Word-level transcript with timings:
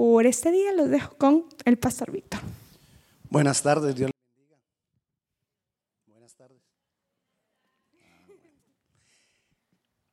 por 0.00 0.24
este 0.24 0.50
día 0.50 0.72
los 0.72 0.88
dejo 0.88 1.14
con 1.18 1.44
el 1.66 1.78
pastor 1.78 2.10
Víctor. 2.10 2.40
Buenas 3.28 3.62
tardes, 3.62 3.94
Dios 3.94 4.10
le 4.10 4.34
bendiga. 4.34 4.56
Buenas 6.06 6.34
tardes. 6.34 6.62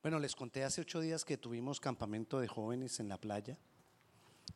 Bueno, 0.02 0.18
les 0.18 0.36
conté 0.36 0.62
hace 0.62 0.82
ocho 0.82 1.00
días 1.00 1.24
que 1.24 1.38
tuvimos 1.38 1.80
campamento 1.80 2.38
de 2.38 2.48
jóvenes 2.48 3.00
en 3.00 3.08
la 3.08 3.16
playa 3.16 3.56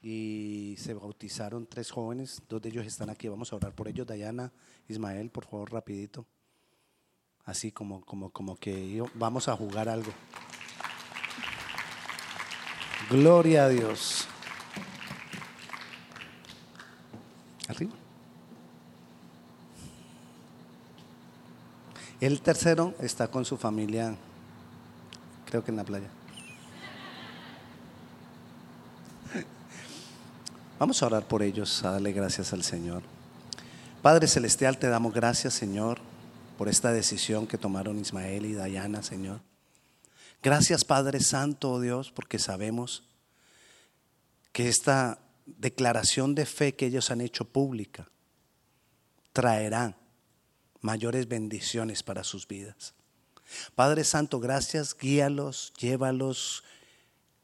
y 0.03 0.75
se 0.79 0.93
bautizaron 0.93 1.67
tres 1.67 1.91
jóvenes, 1.91 2.43
dos 2.47 2.61
de 2.61 2.69
ellos 2.69 2.85
están 2.85 3.09
aquí, 3.09 3.27
vamos 3.29 3.55
a 3.55 3.57
orar 3.57 3.75
por 3.75 3.89
ellos. 3.89 4.07
Dayana, 4.07 4.53
Ismael, 4.87 5.31
por 5.31 5.47
favor, 5.47 5.73
rapidito. 5.73 6.27
Así 7.45 7.73
como, 7.73 8.05
como, 8.05 8.29
como 8.29 8.55
que 8.59 9.03
vamos 9.15 9.49
a 9.49 9.57
jugar 9.57 9.89
algo. 9.89 10.13
Gloria 13.09 13.65
a 13.65 13.69
Dios. 13.71 14.29
Arriba. 17.73 17.93
El 22.21 22.43
tercero 22.43 22.95
está 23.01 23.29
con 23.29 23.47
su 23.47 23.57
familia, 23.57 24.15
creo 25.47 25.65
que 25.65 25.71
en 25.71 25.79
la 25.79 25.85
playa. 25.85 26.09
Vamos 30.79 31.03
a 31.03 31.07
orar 31.07 31.27
por 31.27 31.43
ellos, 31.43 31.83
a 31.83 31.93
darle 31.93 32.13
gracias 32.13 32.53
al 32.53 32.63
Señor. 32.63 33.03
Padre 34.03 34.29
Celestial, 34.29 34.77
te 34.77 34.89
damos 34.89 35.15
gracias, 35.15 35.55
Señor, 35.55 35.99
por 36.59 36.69
esta 36.69 36.93
decisión 36.93 37.47
que 37.47 37.57
tomaron 37.57 37.99
Ismael 37.99 38.45
y 38.45 38.53
Dayana, 38.53 39.03
Señor. 39.03 39.41
Gracias, 40.43 40.85
Padre 40.85 41.21
Santo, 41.21 41.73
oh 41.73 41.81
Dios, 41.81 42.11
porque 42.11 42.39
sabemos 42.39 43.03
que 44.53 44.69
esta 44.69 45.19
declaración 45.47 46.35
de 46.35 46.47
fe 46.47 46.75
que 46.75 46.87
ellos 46.87 47.11
han 47.11 47.21
hecho 47.21 47.45
pública 47.45 48.09
traerá 49.33 49.97
mayores 50.81 51.29
bendiciones 51.29 52.03
para 52.03 52.25
sus 52.25 52.47
vidas. 52.47 52.95
Padre 53.75 54.05
Santo, 54.05 54.41
gracias, 54.41 54.97
guíalos, 54.97 55.73
llévalos, 55.79 56.65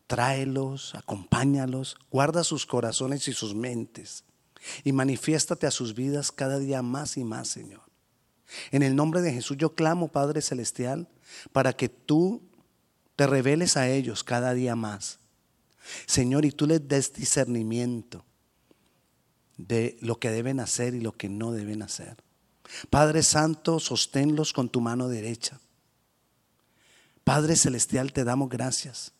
tráelos, 0.06 0.94
acompáñalos, 0.94 1.96
guarda 2.10 2.44
sus 2.44 2.66
corazones 2.66 3.28
y 3.28 3.32
sus 3.32 3.54
mentes 3.54 4.24
y 4.84 4.92
manifiéstate 4.92 5.66
a 5.66 5.70
sus 5.70 5.94
vidas 5.94 6.32
cada 6.32 6.58
día 6.58 6.82
más 6.82 7.16
y 7.16 7.24
más, 7.24 7.48
Señor. 7.48 7.82
En 8.70 8.82
el 8.82 8.96
nombre 8.96 9.20
de 9.20 9.32
Jesús 9.32 9.56
yo 9.58 9.74
clamo, 9.74 10.08
Padre 10.08 10.40
Celestial, 10.40 11.08
para 11.52 11.74
que 11.74 11.88
tú 11.88 12.42
te 13.16 13.26
reveles 13.26 13.76
a 13.76 13.88
ellos 13.88 14.24
cada 14.24 14.54
día 14.54 14.74
más. 14.74 15.18
Señor, 16.06 16.44
y 16.44 16.52
tú 16.52 16.66
les 16.66 16.86
des 16.86 17.12
discernimiento 17.12 18.24
de 19.56 19.96
lo 20.00 20.18
que 20.18 20.30
deben 20.30 20.60
hacer 20.60 20.94
y 20.94 21.00
lo 21.00 21.12
que 21.12 21.28
no 21.28 21.52
deben 21.52 21.82
hacer. 21.82 22.16
Padre 22.90 23.22
Santo, 23.22 23.80
sosténlos 23.80 24.52
con 24.52 24.68
tu 24.68 24.80
mano 24.80 25.08
derecha. 25.08 25.60
Padre 27.24 27.56
Celestial, 27.56 28.12
te 28.12 28.24
damos 28.24 28.48
gracias, 28.48 29.12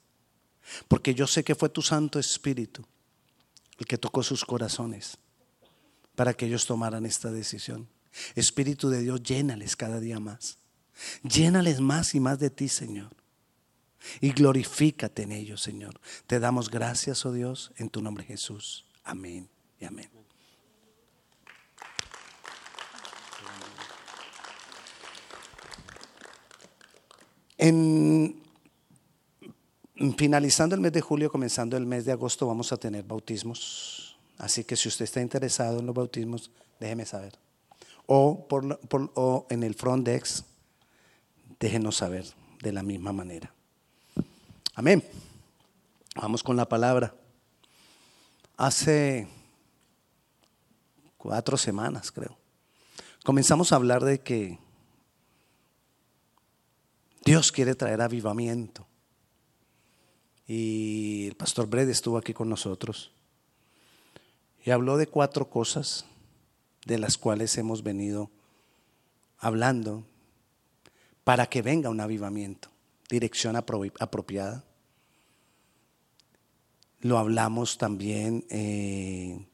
porque 0.87 1.15
yo 1.15 1.27
sé 1.27 1.45
que 1.45 1.55
fue 1.55 1.69
tu 1.69 1.83
Santo 1.83 2.19
Espíritu 2.19 2.85
el 3.79 3.87
que 3.87 3.99
tocó 3.99 4.23
sus 4.23 4.45
corazones 4.45 5.19
para 6.15 6.35
que 6.35 6.47
ellos 6.47 6.67
tomaran 6.67 7.07
esta 7.07 7.31
decisión. 7.31 7.89
Espíritu 8.35 8.91
de 8.91 9.03
Dios, 9.03 9.23
llénales 9.23 9.77
cada 9.77 10.01
día 10.01 10.19
más. 10.19 10.59
Llénales 11.23 11.81
más 11.81 12.15
y 12.15 12.21
más 12.21 12.41
de 12.41 12.51
ti, 12.51 12.69
Señor. 12.69 13.11
Y 14.21 14.33
glorifícate 14.33 15.23
en 15.23 15.33
ellos, 15.33 15.63
Señor. 15.63 16.01
Te 16.27 16.41
damos 16.41 16.71
gracias, 16.71 17.25
oh 17.27 17.33
Dios, 17.33 17.73
en 17.77 17.89
tu 17.89 18.03
nombre 18.03 18.25
Jesús. 18.25 18.87
Amén 19.05 19.49
y 19.81 19.85
amén. 19.85 20.11
En, 27.61 28.41
finalizando 30.17 30.77
el 30.77 30.81
mes 30.81 30.93
de 30.93 31.01
julio, 31.01 31.31
comenzando 31.31 31.77
el 31.77 31.87
mes 31.87 32.05
de 32.05 32.13
agosto, 32.13 32.47
vamos 32.47 32.73
a 32.73 32.77
tener 32.77 33.03
bautismos. 33.03 34.17
Así 34.39 34.63
que 34.63 34.77
si 34.77 34.89
usted 34.89 35.05
está 35.05 35.21
interesado 35.21 35.81
en 35.81 35.87
los 35.87 35.95
bautismos, 35.95 36.53
déjeme 36.79 37.05
saber. 37.05 37.37
O, 38.07 38.47
o 39.15 39.47
en 39.51 39.65
el 39.65 39.75
Frontex, 39.75 40.45
déjenos 41.59 41.97
saber 41.97 42.27
de 42.63 42.73
la 42.73 42.85
misma 42.85 43.13
manera. 43.13 43.53
Amén. 44.79 45.03
Vamos 46.15 46.45
con 46.45 46.55
la 46.55 46.69
palabra. 46.69 47.13
Hace 48.57 49.27
cuatro 51.17 51.57
semanas, 51.57 52.13
creo, 52.13 52.39
comenzamos 53.25 53.73
a 53.73 53.75
hablar 53.75 54.05
de 54.05 54.21
que 54.21 54.61
Dios 57.25 57.51
quiere 57.51 57.75
traer 57.75 58.01
avivamiento. 58.01 58.87
Y 60.47 61.27
el 61.27 61.35
pastor 61.35 61.67
Bred 61.67 61.89
estuvo 61.89 62.17
aquí 62.17 62.33
con 62.33 62.49
nosotros 62.49 63.11
y 64.65 64.71
habló 64.71 64.97
de 64.97 65.09
cuatro 65.09 65.51
cosas 65.51 66.05
de 66.87 66.99
las 66.99 67.19
cuales 67.19 67.59
hemos 67.59 67.83
venido 67.83 68.31
hablando 69.39 70.05
para 71.25 71.47
que 71.47 71.63
venga 71.63 71.91
un 71.91 72.01
avivamiento. 72.01 72.69
Dirección 73.09 73.57
apropiada. 73.57 74.68
Lo 77.01 77.19
hablamos 77.19 77.79
también 77.79 78.45
eh, 78.51 79.47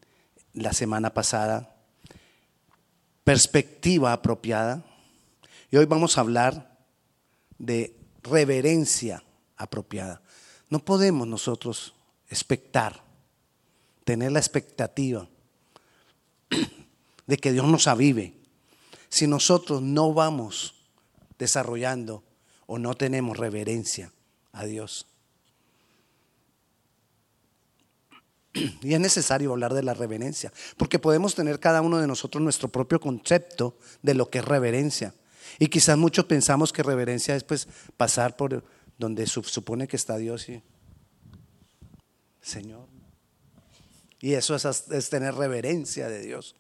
la 0.55 0.73
semana 0.73 1.13
pasada. 1.13 1.77
Perspectiva 3.23 4.13
apropiada. 4.13 4.85
Y 5.71 5.77
hoy 5.77 5.85
vamos 5.85 6.17
a 6.17 6.23
hablar 6.23 6.79
de 7.59 7.97
reverencia 8.23 9.23
apropiada. 9.57 10.23
No 10.71 10.79
podemos 10.79 11.29
nosotros 11.29 11.95
expectar, 12.29 13.03
tener 14.05 14.33
la 14.33 14.39
expectativa 14.39 15.29
de 17.27 17.37
que 17.37 17.53
Dios 17.53 17.67
nos 17.67 17.87
avive 17.87 18.35
si 19.09 19.27
nosotros 19.27 19.83
no 19.83 20.13
vamos 20.13 20.75
desarrollando 21.39 22.25
o 22.67 22.79
no 22.79 22.95
tenemos 22.95 23.37
reverencia 23.37 24.13
a 24.53 24.65
Dios. 24.65 25.07
Y 28.55 28.95
es 28.95 29.01
necesario 29.01 29.51
hablar 29.51 29.75
de 29.75 29.83
la 29.83 29.95
reverencia, 29.95 30.53
porque 30.77 30.99
podemos 31.01 31.35
tener 31.35 31.59
cada 31.59 31.83
uno 31.83 31.99
de 31.99 32.07
nosotros 32.07 32.43
nuestro 32.43 32.69
propio 32.69 33.01
concepto 33.01 33.77
de 34.03 34.15
lo 34.15 34.31
que 34.31 34.39
es 34.39 34.45
reverencia. 34.45 35.13
Y 35.59 35.67
quizás 35.67 35.99
muchos 35.99 36.25
pensamos 36.27 36.73
que 36.73 36.83
reverencia 36.83 37.35
es 37.35 37.45
pues 37.45 37.69
pasar 37.97 38.37
por 38.37 38.65
donde 38.99 39.27
supone 39.27 39.89
que 39.89 39.97
está 39.97 40.17
Dios 40.17 40.49
y 40.49 40.63
Señor. 42.41 42.87
Y 44.21 44.35
eso 44.35 44.55
es, 44.55 45.11
tener 45.11 45.35
reverencia 45.35 46.09
de 46.09 46.21
Dios. 46.21 46.57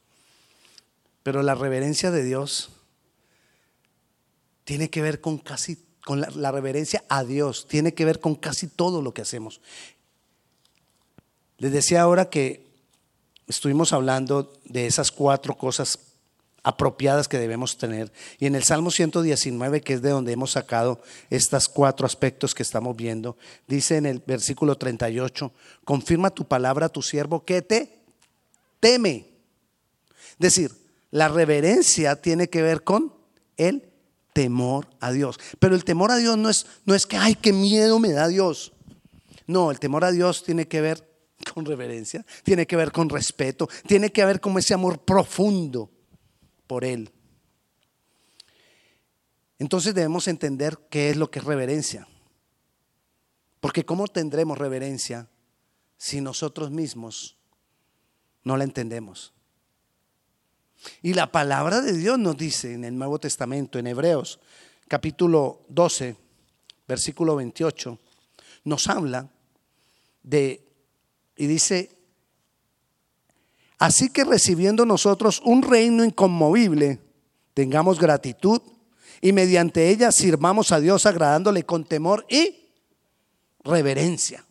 Pero 1.22 1.42
la 1.42 1.54
reverencia 1.54 2.10
de 2.10 2.22
Dios 2.22 2.70
tiene 4.64 4.90
que 4.90 5.00
ver 5.00 5.20
con 5.20 5.38
casi, 5.38 5.82
con 6.04 6.20
la 6.20 6.52
reverencia 6.52 7.04
a 7.08 7.24
Dios, 7.24 7.66
tiene 7.66 7.94
que 7.94 8.04
ver 8.04 8.20
con 8.20 8.34
casi 8.34 8.66
todo 8.66 9.00
lo 9.00 9.14
que 9.14 9.22
hacemos. 9.22 9.60
Les 11.58 11.72
decía 11.72 12.02
ahora 12.02 12.30
que 12.30 12.66
estuvimos 13.46 13.92
hablando 13.92 14.52
de 14.64 14.86
esas 14.86 15.12
cuatro 15.12 15.56
cosas 15.56 15.98
apropiadas 16.62 17.28
que 17.28 17.38
debemos 17.38 17.76
tener. 17.76 18.10
Y 18.38 18.46
en 18.46 18.54
el 18.54 18.64
Salmo 18.64 18.90
119, 18.90 19.82
que 19.82 19.92
es 19.92 20.02
de 20.02 20.10
donde 20.10 20.32
hemos 20.32 20.52
sacado 20.52 21.00
estos 21.30 21.68
cuatro 21.68 22.06
aspectos 22.06 22.54
que 22.54 22.62
estamos 22.62 22.96
viendo, 22.96 23.36
dice 23.68 23.98
en 23.98 24.06
el 24.06 24.20
versículo 24.26 24.76
38, 24.76 25.52
confirma 25.84 26.30
tu 26.30 26.46
palabra 26.46 26.86
a 26.86 26.88
tu 26.88 27.02
siervo 27.02 27.44
que 27.44 27.60
te 27.60 28.00
teme. 28.80 29.26
Es 30.32 30.38
decir, 30.38 30.72
la 31.10 31.28
reverencia 31.28 32.16
tiene 32.16 32.48
que 32.48 32.62
ver 32.62 32.82
con 32.82 33.12
el 33.58 33.84
temor 34.32 34.88
a 35.00 35.12
Dios. 35.12 35.38
Pero 35.58 35.74
el 35.74 35.84
temor 35.84 36.10
a 36.10 36.16
Dios 36.16 36.36
no 36.38 36.48
es, 36.48 36.66
no 36.86 36.94
es 36.94 37.06
que, 37.06 37.18
ay, 37.18 37.34
qué 37.34 37.52
miedo 37.52 37.98
me 37.98 38.12
da 38.12 38.26
Dios. 38.26 38.72
No, 39.46 39.70
el 39.70 39.78
temor 39.78 40.04
a 40.04 40.12
Dios 40.12 40.42
tiene 40.42 40.66
que 40.66 40.80
ver 40.80 41.13
con 41.44 41.64
reverencia, 41.64 42.24
tiene 42.42 42.66
que 42.66 42.76
ver 42.76 42.92
con 42.92 43.08
respeto, 43.08 43.68
tiene 43.86 44.10
que 44.10 44.24
ver 44.24 44.40
con 44.40 44.56
ese 44.58 44.74
amor 44.74 45.00
profundo 45.04 45.90
por 46.66 46.84
Él. 46.84 47.10
Entonces 49.58 49.94
debemos 49.94 50.28
entender 50.28 50.78
qué 50.90 51.10
es 51.10 51.16
lo 51.16 51.30
que 51.30 51.38
es 51.38 51.44
reverencia. 51.44 52.06
Porque 53.60 53.84
¿cómo 53.84 54.06
tendremos 54.08 54.58
reverencia 54.58 55.28
si 55.96 56.20
nosotros 56.20 56.70
mismos 56.70 57.38
no 58.42 58.56
la 58.56 58.64
entendemos? 58.64 59.32
Y 61.02 61.14
la 61.14 61.32
palabra 61.32 61.80
de 61.80 61.96
Dios 61.96 62.18
nos 62.18 62.36
dice 62.36 62.74
en 62.74 62.84
el 62.84 62.98
Nuevo 62.98 63.18
Testamento, 63.18 63.78
en 63.78 63.86
Hebreos 63.86 64.40
capítulo 64.88 65.64
12, 65.68 66.16
versículo 66.86 67.36
28, 67.36 67.98
nos 68.64 68.88
habla 68.88 69.30
de, 70.22 70.63
y 71.36 71.46
dice, 71.46 71.94
Así 73.78 74.08
que 74.08 74.24
recibiendo 74.24 74.86
nosotros 74.86 75.42
un 75.44 75.62
reino 75.62 76.04
inconmovible, 76.04 77.00
tengamos 77.52 77.98
gratitud 77.98 78.62
y 79.20 79.32
mediante 79.32 79.90
ella 79.90 80.12
sirvamos 80.12 80.72
a 80.72 80.80
Dios 80.80 81.06
agradándole 81.06 81.64
con 81.64 81.84
temor 81.84 82.24
y 82.28 82.70
reverencia. 83.62 84.44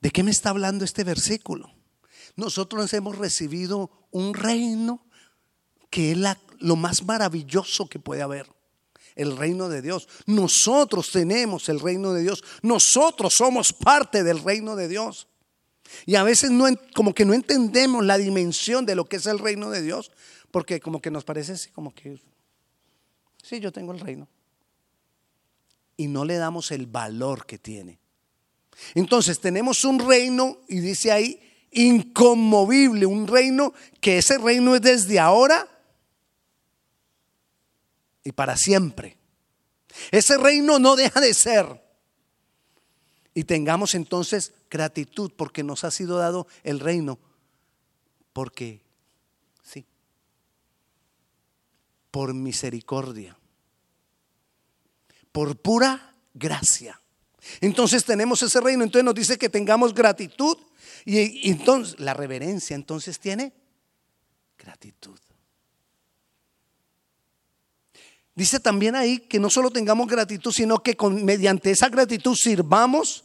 ¿De 0.00 0.10
qué 0.10 0.22
me 0.22 0.32
está 0.32 0.50
hablando 0.50 0.84
este 0.84 1.04
versículo? 1.04 1.72
Nosotros 2.36 2.92
hemos 2.92 3.16
recibido 3.16 3.90
un 4.10 4.34
reino 4.34 5.06
que 5.88 6.12
es 6.12 6.18
lo 6.58 6.76
más 6.76 7.04
maravilloso 7.04 7.88
que 7.88 7.98
puede 7.98 8.22
haber. 8.22 8.50
El 9.14 9.36
reino 9.36 9.68
de 9.68 9.82
Dios. 9.82 10.08
Nosotros 10.26 11.10
tenemos 11.10 11.68
el 11.68 11.80
reino 11.80 12.12
de 12.12 12.22
Dios. 12.22 12.42
Nosotros 12.62 13.34
somos 13.36 13.72
parte 13.72 14.22
del 14.22 14.42
reino 14.42 14.76
de 14.76 14.88
Dios. 14.88 15.28
Y 16.06 16.14
a 16.16 16.22
veces 16.22 16.50
no, 16.50 16.66
como 16.94 17.14
que 17.14 17.24
no 17.24 17.34
entendemos 17.34 18.04
la 18.04 18.18
dimensión 18.18 18.86
de 18.86 18.94
lo 18.94 19.04
que 19.04 19.16
es 19.16 19.26
el 19.26 19.38
reino 19.38 19.70
de 19.70 19.82
Dios, 19.82 20.10
porque 20.50 20.80
como 20.80 21.00
que 21.00 21.10
nos 21.10 21.24
parece 21.24 21.52
así, 21.52 21.70
como 21.70 21.94
que, 21.94 22.20
sí, 23.42 23.60
yo 23.60 23.72
tengo 23.72 23.92
el 23.92 24.00
reino. 24.00 24.28
Y 25.96 26.08
no 26.08 26.24
le 26.24 26.36
damos 26.36 26.70
el 26.70 26.86
valor 26.86 27.46
que 27.46 27.58
tiene. 27.58 27.98
Entonces 28.94 29.40
tenemos 29.40 29.84
un 29.84 29.98
reino, 29.98 30.58
y 30.68 30.80
dice 30.80 31.12
ahí, 31.12 31.40
inconmovible, 31.72 33.06
un 33.06 33.26
reino 33.26 33.72
que 34.00 34.18
ese 34.18 34.38
reino 34.38 34.74
es 34.74 34.82
desde 34.82 35.18
ahora 35.18 35.68
y 38.24 38.32
para 38.32 38.56
siempre. 38.56 39.16
Ese 40.10 40.38
reino 40.38 40.78
no 40.78 40.96
deja 40.96 41.20
de 41.20 41.34
ser. 41.34 41.82
Y 43.34 43.44
tengamos 43.44 43.94
entonces 43.94 44.52
gratitud 44.70 45.32
porque 45.36 45.62
nos 45.62 45.84
ha 45.84 45.90
sido 45.90 46.18
dado 46.18 46.46
el 46.62 46.80
reino. 46.80 47.18
Porque, 48.32 48.80
sí, 49.62 49.84
por 52.10 52.34
misericordia, 52.34 53.36
por 55.32 55.56
pura 55.56 56.14
gracia. 56.34 57.00
Entonces 57.60 58.04
tenemos 58.04 58.42
ese 58.42 58.60
reino, 58.60 58.84
entonces 58.84 59.04
nos 59.04 59.14
dice 59.14 59.38
que 59.38 59.48
tengamos 59.48 59.92
gratitud 59.94 60.56
y, 61.04 61.50
entonces 61.50 61.98
la 61.98 62.14
reverencia 62.14 62.76
entonces 62.76 63.18
tiene 63.18 63.52
gratitud. 64.58 65.18
Dice 68.34 68.60
también 68.60 68.96
ahí 68.96 69.18
que 69.18 69.38
no 69.38 69.50
solo 69.50 69.70
tengamos 69.70 70.08
gratitud, 70.08 70.52
sino 70.52 70.82
que 70.82 70.96
con, 70.96 71.24
mediante 71.24 71.70
esa 71.70 71.88
gratitud 71.88 72.34
sirvamos 72.34 73.24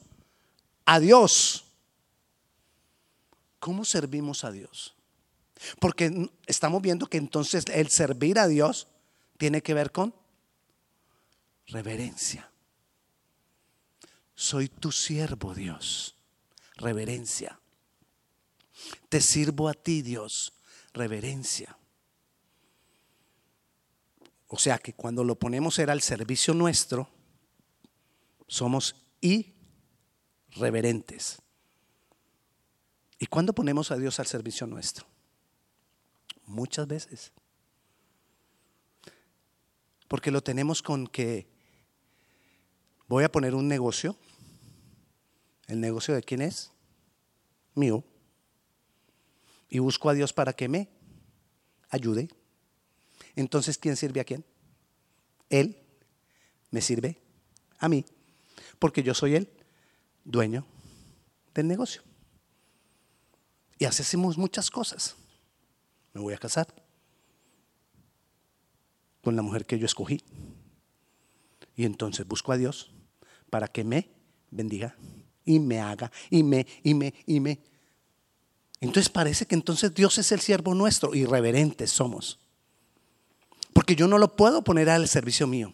a 0.86 1.00
Dios. 1.00 1.66
¿Cómo 3.60 3.86
servimos 3.86 4.44
a 4.44 4.52
Dios? 4.52 4.96
Porque 5.80 6.30
estamos 6.46 6.82
viendo 6.82 7.08
que 7.08 7.18
entonces 7.18 7.66
el 7.74 7.90
servir 7.90 8.38
a 8.38 8.48
Dios 8.48 8.88
tiene 9.38 9.62
que 9.62 9.74
ver 9.74 9.92
con 9.92 10.14
reverencia. 11.68 12.52
Soy 14.36 14.68
tu 14.68 14.92
siervo, 14.92 15.56
Dios. 15.56 16.16
Reverencia. 16.76 17.60
Te 19.10 19.22
sirvo 19.22 19.68
a 19.68 19.74
ti, 19.74 20.02
Dios. 20.02 20.54
Reverencia. 20.94 21.78
O 24.48 24.58
sea 24.58 24.78
que 24.78 24.94
cuando 24.94 25.24
lo 25.24 25.38
ponemos 25.38 25.80
era 25.80 25.94
al 25.94 26.02
servicio 26.02 26.54
nuestro, 26.54 27.10
somos 28.48 28.96
irreverentes. 29.22 31.42
¿Y 33.20 33.26
cuándo 33.26 33.54
ponemos 33.54 33.92
a 33.92 33.98
Dios 33.98 34.20
al 34.20 34.28
servicio 34.28 34.68
nuestro? 34.68 35.06
Muchas 36.46 36.88
veces. 36.88 37.34
Porque 40.08 40.32
lo 40.32 40.42
tenemos 40.42 40.82
con 40.82 41.08
que 41.08 41.50
voy 43.08 43.26
a 43.26 43.32
poner 43.32 43.54
un 43.54 43.68
negocio. 43.68 44.16
¿El 45.68 45.82
negocio 45.82 46.16
de 46.16 46.24
quién 46.24 46.42
es? 46.42 46.72
Mío. 47.76 48.06
Y 49.70 49.80
busco 49.80 50.10
a 50.10 50.14
Dios 50.14 50.32
para 50.32 50.54
que 50.54 50.70
me 50.70 50.90
ayude. 51.90 52.30
Entonces, 53.38 53.78
¿quién 53.78 53.96
sirve 53.96 54.20
a 54.20 54.24
quién? 54.24 54.44
Él 55.48 55.78
me 56.72 56.82
sirve 56.82 57.22
a 57.78 57.88
mí, 57.88 58.04
porque 58.80 59.04
yo 59.04 59.14
soy 59.14 59.36
el 59.36 59.48
dueño 60.26 60.66
del 61.54 61.68
negocio. 61.68 62.02
Y 63.78 63.86
hacemos 63.86 64.40
muchas 64.40 64.72
cosas. 64.72 65.16
Me 66.14 66.20
voy 66.20 66.34
a 66.34 66.40
casar 66.40 66.68
con 69.22 69.36
la 69.36 69.44
mujer 69.44 69.68
que 69.68 69.78
yo 69.78 69.86
escogí. 69.86 70.24
Y 71.76 71.86
entonces 71.86 72.28
busco 72.28 72.52
a 72.52 72.58
Dios 72.58 72.92
para 73.52 73.68
que 73.68 73.84
me 73.84 74.10
bendiga 74.50 74.98
y 75.46 75.60
me 75.60 75.80
haga 75.80 76.12
y 76.32 76.42
me, 76.42 76.66
y 76.82 76.96
me, 76.96 77.14
y 77.28 77.40
me. 77.40 77.60
Entonces 78.82 79.10
parece 79.10 79.46
que 79.46 79.54
entonces 79.54 79.94
Dios 79.94 80.18
es 80.18 80.32
el 80.32 80.40
siervo 80.40 80.74
nuestro, 80.74 81.14
irreverentes 81.14 81.92
somos 81.92 82.40
porque 83.78 83.96
yo 83.96 84.08
no 84.08 84.18
lo 84.18 84.36
puedo 84.36 84.64
poner 84.64 84.90
al 84.90 85.08
servicio 85.08 85.46
mío. 85.46 85.72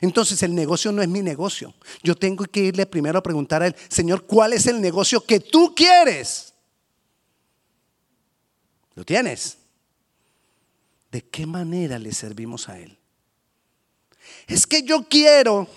Entonces 0.00 0.42
el 0.42 0.52
negocio 0.52 0.90
no 0.90 1.00
es 1.00 1.06
mi 1.06 1.22
negocio. 1.22 1.72
Yo 2.02 2.16
tengo 2.16 2.44
que 2.44 2.58
irle 2.58 2.86
primero 2.86 3.20
a 3.20 3.22
preguntar 3.22 3.62
a 3.62 3.68
él, 3.68 3.76
Señor, 3.88 4.26
¿cuál 4.26 4.52
es 4.52 4.66
el 4.66 4.80
negocio 4.80 5.24
que 5.24 5.38
tú 5.38 5.72
quieres? 5.72 6.52
¿Lo 8.96 9.04
tienes? 9.04 9.58
¿De 11.12 11.22
qué 11.22 11.46
manera 11.46 12.00
le 12.00 12.10
servimos 12.10 12.68
a 12.68 12.80
él? 12.80 12.98
Es 14.48 14.66
que 14.66 14.82
yo 14.82 15.06
quiero... 15.08 15.68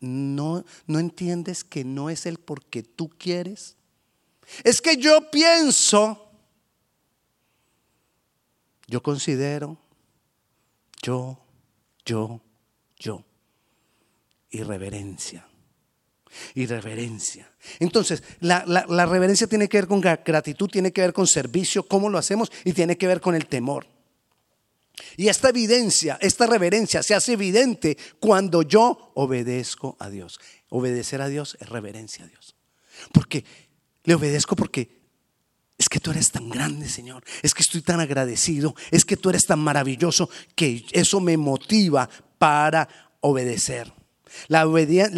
No, 0.00 0.64
no 0.86 0.98
entiendes 0.98 1.64
que 1.64 1.84
no 1.84 2.08
es 2.08 2.24
el 2.24 2.38
porque 2.38 2.82
tú 2.82 3.10
quieres. 3.10 3.76
Es 4.64 4.80
que 4.80 4.96
yo 4.96 5.30
pienso, 5.30 6.30
yo 8.86 9.02
considero, 9.02 9.78
yo, 11.02 11.38
yo, 12.04 12.40
yo. 12.96 13.24
Irreverencia. 14.50 15.46
Irreverencia. 16.54 17.50
Entonces, 17.78 18.22
la, 18.40 18.64
la, 18.66 19.06
reverencia 19.06 19.46
tiene 19.46 19.68
que 19.68 19.78
ver 19.78 19.86
con 19.86 20.00
gratitud, 20.00 20.68
tiene 20.68 20.92
que 20.92 21.00
ver 21.00 21.12
con 21.12 21.26
servicio, 21.26 21.86
cómo 21.86 22.08
lo 22.08 22.18
hacemos 22.18 22.50
y 22.64 22.72
tiene 22.72 22.96
que 22.96 23.06
ver 23.06 23.20
con 23.20 23.34
el 23.34 23.46
temor. 23.46 23.86
Y 25.16 25.28
esta 25.28 25.48
evidencia, 25.48 26.18
esta 26.20 26.46
reverencia 26.46 27.02
se 27.02 27.14
hace 27.14 27.32
evidente 27.32 27.96
cuando 28.18 28.62
yo 28.62 29.12
obedezco 29.14 29.96
a 29.98 30.10
Dios. 30.10 30.40
Obedecer 30.68 31.20
a 31.20 31.28
Dios 31.28 31.56
es 31.60 31.68
reverencia 31.68 32.24
a 32.24 32.28
Dios. 32.28 32.56
Porque 33.12 33.44
le 34.10 34.16
obedezco 34.16 34.56
porque 34.56 34.90
es 35.78 35.88
que 35.88 36.00
tú 36.00 36.10
eres 36.10 36.32
tan 36.32 36.48
grande, 36.48 36.88
Señor. 36.88 37.22
Es 37.42 37.54
que 37.54 37.62
estoy 37.62 37.80
tan 37.80 38.00
agradecido. 38.00 38.74
Es 38.90 39.04
que 39.04 39.16
tú 39.16 39.30
eres 39.30 39.46
tan 39.46 39.60
maravilloso 39.60 40.28
que 40.56 40.84
eso 40.90 41.20
me 41.20 41.36
motiva 41.36 42.10
para 42.36 42.88
obedecer. 43.20 43.92
La, 44.48 44.64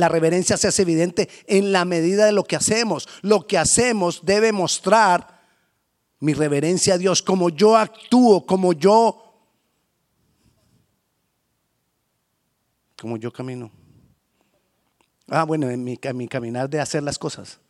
reverencia 0.09 0.59
se 0.59 0.69
hace 0.69 0.83
evidente 0.83 1.31
en 1.47 1.73
la 1.73 1.87
medida 1.87 2.27
de 2.27 2.33
lo 2.33 2.45
que 2.45 2.55
hacemos. 2.55 3.09
Lo 3.23 3.47
que 3.47 3.57
hacemos 3.57 4.27
debe 4.27 4.53
mostrar 4.53 5.41
mi 6.21 6.35
reverencia 6.35 6.95
a 6.95 6.99
Dios, 6.99 7.23
como 7.23 7.49
yo 7.49 7.79
actúo, 7.79 8.45
como 8.45 8.75
yo, 8.75 9.57
como 13.01 13.17
yo 13.17 13.33
camino. 13.33 13.73
Ah, 15.29 15.45
bueno, 15.45 15.71
en 15.71 15.83
mi 15.83 15.97
caminar 16.29 16.69
de 16.69 16.79
hacer 16.79 17.03
las 17.03 17.19
cosas. 17.19 17.62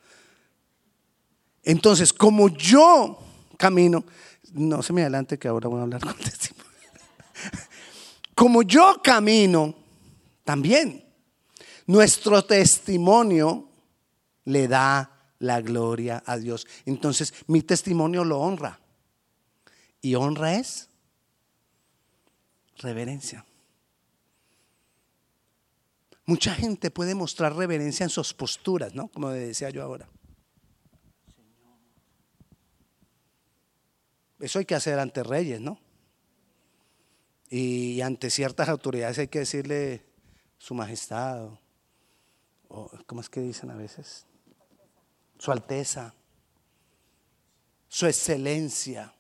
Entonces, 1.63 2.13
como 2.13 2.49
yo 2.49 3.19
camino, 3.57 4.05
no 4.53 4.83
se 4.83 4.93
me 4.93 5.03
adelante 5.03 5.39
que 5.39 5.49
ahora 5.49 5.69
voy 5.69 5.81
a 5.81 5.83
hablar 5.83 6.01
con 6.05 6.15
testimonio. 6.15 6.73
Como 8.35 8.63
yo 8.63 9.01
camino, 9.03 9.75
también 10.45 11.05
nuestro 11.87 12.45
testimonio 12.45 13.69
le 14.45 14.69
da 14.69 15.35
la 15.39 15.61
gloria 15.61 16.23
a 16.27 16.37
Dios. 16.37 16.67
Entonces, 16.87 17.35
mi 17.47 17.63
testimonio 17.63 18.25
lo 18.25 18.41
honra. 18.41 18.81
Y 20.01 20.15
honra 20.15 20.55
es 20.55 20.89
reverencia. 22.79 23.45
Mucha 26.25 26.55
gente 26.55 26.91
puede 26.91 27.15
mostrar 27.15 27.55
reverencia 27.55 28.05
en 28.05 28.11
sus 28.11 28.33
posturas, 28.33 28.95
¿no? 28.95 29.09
Como 29.09 29.29
decía 29.31 29.71
yo 29.71 29.83
ahora. 29.83 30.09
Eso 34.43 34.59
hay 34.59 34.65
que 34.65 34.75
hacer 34.75 34.99
ante 34.99 35.23
reyes, 35.23 35.61
¿no? 35.61 35.79
Y 37.49 38.01
ante 38.01 38.29
ciertas 38.29 38.69
autoridades 38.69 39.17
hay 39.21 39.29
que 39.29 39.39
decirle 39.39 40.05
su 40.59 40.75
majestad, 40.75 41.49
o 42.67 42.91
¿cómo 43.07 43.21
es 43.21 43.29
que 43.29 43.41
dicen 43.41 43.71
a 43.71 43.77
veces? 43.77 44.27
Su 45.39 45.53
Alteza, 45.53 46.13
Su 47.87 48.07
Excelencia. 48.07 49.15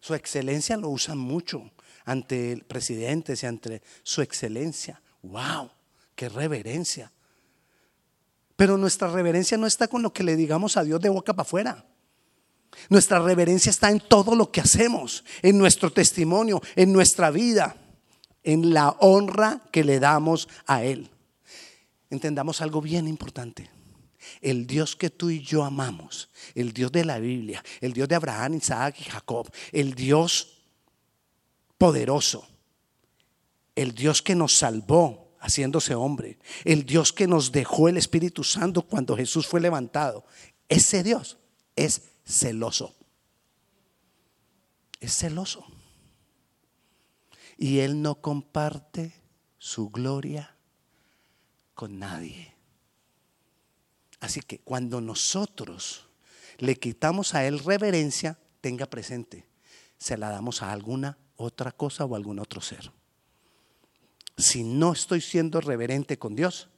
Su 0.00 0.14
Excelencia 0.14 0.78
lo 0.78 0.88
usan 0.88 1.18
mucho 1.18 1.70
ante 2.06 2.56
presidentes 2.66 3.42
y 3.42 3.46
ante 3.46 3.82
Su 4.02 4.22
Excelencia. 4.22 5.02
¡Wow! 5.22 5.70
¡Qué 6.14 6.30
reverencia! 6.30 7.12
Pero 8.56 8.78
nuestra 8.78 9.08
reverencia 9.08 9.58
no 9.58 9.66
está 9.66 9.88
con 9.88 10.00
lo 10.02 10.14
que 10.14 10.22
le 10.22 10.36
digamos 10.36 10.78
a 10.78 10.84
Dios 10.84 11.02
de 11.02 11.10
boca 11.10 11.34
para 11.34 11.42
afuera. 11.42 11.93
Nuestra 12.88 13.18
reverencia 13.18 13.70
está 13.70 13.90
en 13.90 14.00
todo 14.00 14.34
lo 14.34 14.50
que 14.50 14.60
hacemos, 14.60 15.24
en 15.42 15.58
nuestro 15.58 15.92
testimonio, 15.92 16.60
en 16.76 16.92
nuestra 16.92 17.30
vida, 17.30 17.76
en 18.42 18.74
la 18.74 18.90
honra 19.00 19.62
que 19.72 19.84
le 19.84 20.00
damos 20.00 20.48
a 20.66 20.84
Él. 20.84 21.10
Entendamos 22.10 22.60
algo 22.60 22.80
bien 22.80 23.08
importante. 23.08 23.70
El 24.40 24.66
Dios 24.66 24.96
que 24.96 25.10
tú 25.10 25.30
y 25.30 25.40
yo 25.40 25.64
amamos, 25.64 26.30
el 26.54 26.72
Dios 26.72 26.92
de 26.92 27.04
la 27.04 27.18
Biblia, 27.18 27.62
el 27.80 27.92
Dios 27.92 28.08
de 28.08 28.14
Abraham, 28.14 28.54
Isaac 28.54 28.96
y 29.00 29.04
Jacob, 29.04 29.50
el 29.72 29.94
Dios 29.94 30.62
poderoso, 31.78 32.46
el 33.74 33.94
Dios 33.94 34.22
que 34.22 34.34
nos 34.34 34.56
salvó 34.56 35.36
haciéndose 35.40 35.94
hombre, 35.94 36.38
el 36.64 36.86
Dios 36.86 37.12
que 37.12 37.26
nos 37.26 37.52
dejó 37.52 37.88
el 37.88 37.98
Espíritu 37.98 38.44
Santo 38.44 38.82
cuando 38.82 39.16
Jesús 39.16 39.46
fue 39.46 39.60
levantado, 39.60 40.24
ese 40.68 41.02
Dios 41.02 41.36
es 41.76 42.02
celoso. 42.24 42.94
Es 45.00 45.16
celoso. 45.18 45.64
Y 47.56 47.80
Él 47.80 48.02
no 48.02 48.16
comparte 48.16 49.14
su 49.58 49.90
gloria 49.90 50.56
con 51.74 51.98
nadie. 51.98 52.54
Así 54.20 54.40
que 54.40 54.58
cuando 54.58 55.00
nosotros 55.00 56.06
le 56.58 56.76
quitamos 56.76 57.34
a 57.34 57.46
Él 57.46 57.58
reverencia, 57.58 58.38
tenga 58.60 58.86
presente, 58.86 59.46
se 59.98 60.16
la 60.16 60.30
damos 60.30 60.62
a 60.62 60.72
alguna 60.72 61.18
otra 61.36 61.72
cosa 61.72 62.04
o 62.04 62.16
algún 62.16 62.38
otro 62.38 62.60
ser. 62.60 62.92
Si 64.36 64.64
no 64.64 64.92
estoy 64.92 65.20
siendo 65.20 65.60
reverente 65.60 66.18
con 66.18 66.34
Dios, 66.34 66.68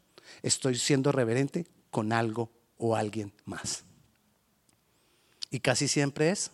estoy 0.43 0.77
siendo 0.77 1.13
reverente 1.13 1.67
con 1.91 2.13
algo 2.13 2.51
o 2.79 2.97
alguien 2.97 3.33
más. 3.45 3.85
Y 5.51 5.61
casi 5.61 5.89
siempre 5.89 6.31
es 6.31 6.51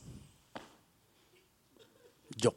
yo. 2.37 2.55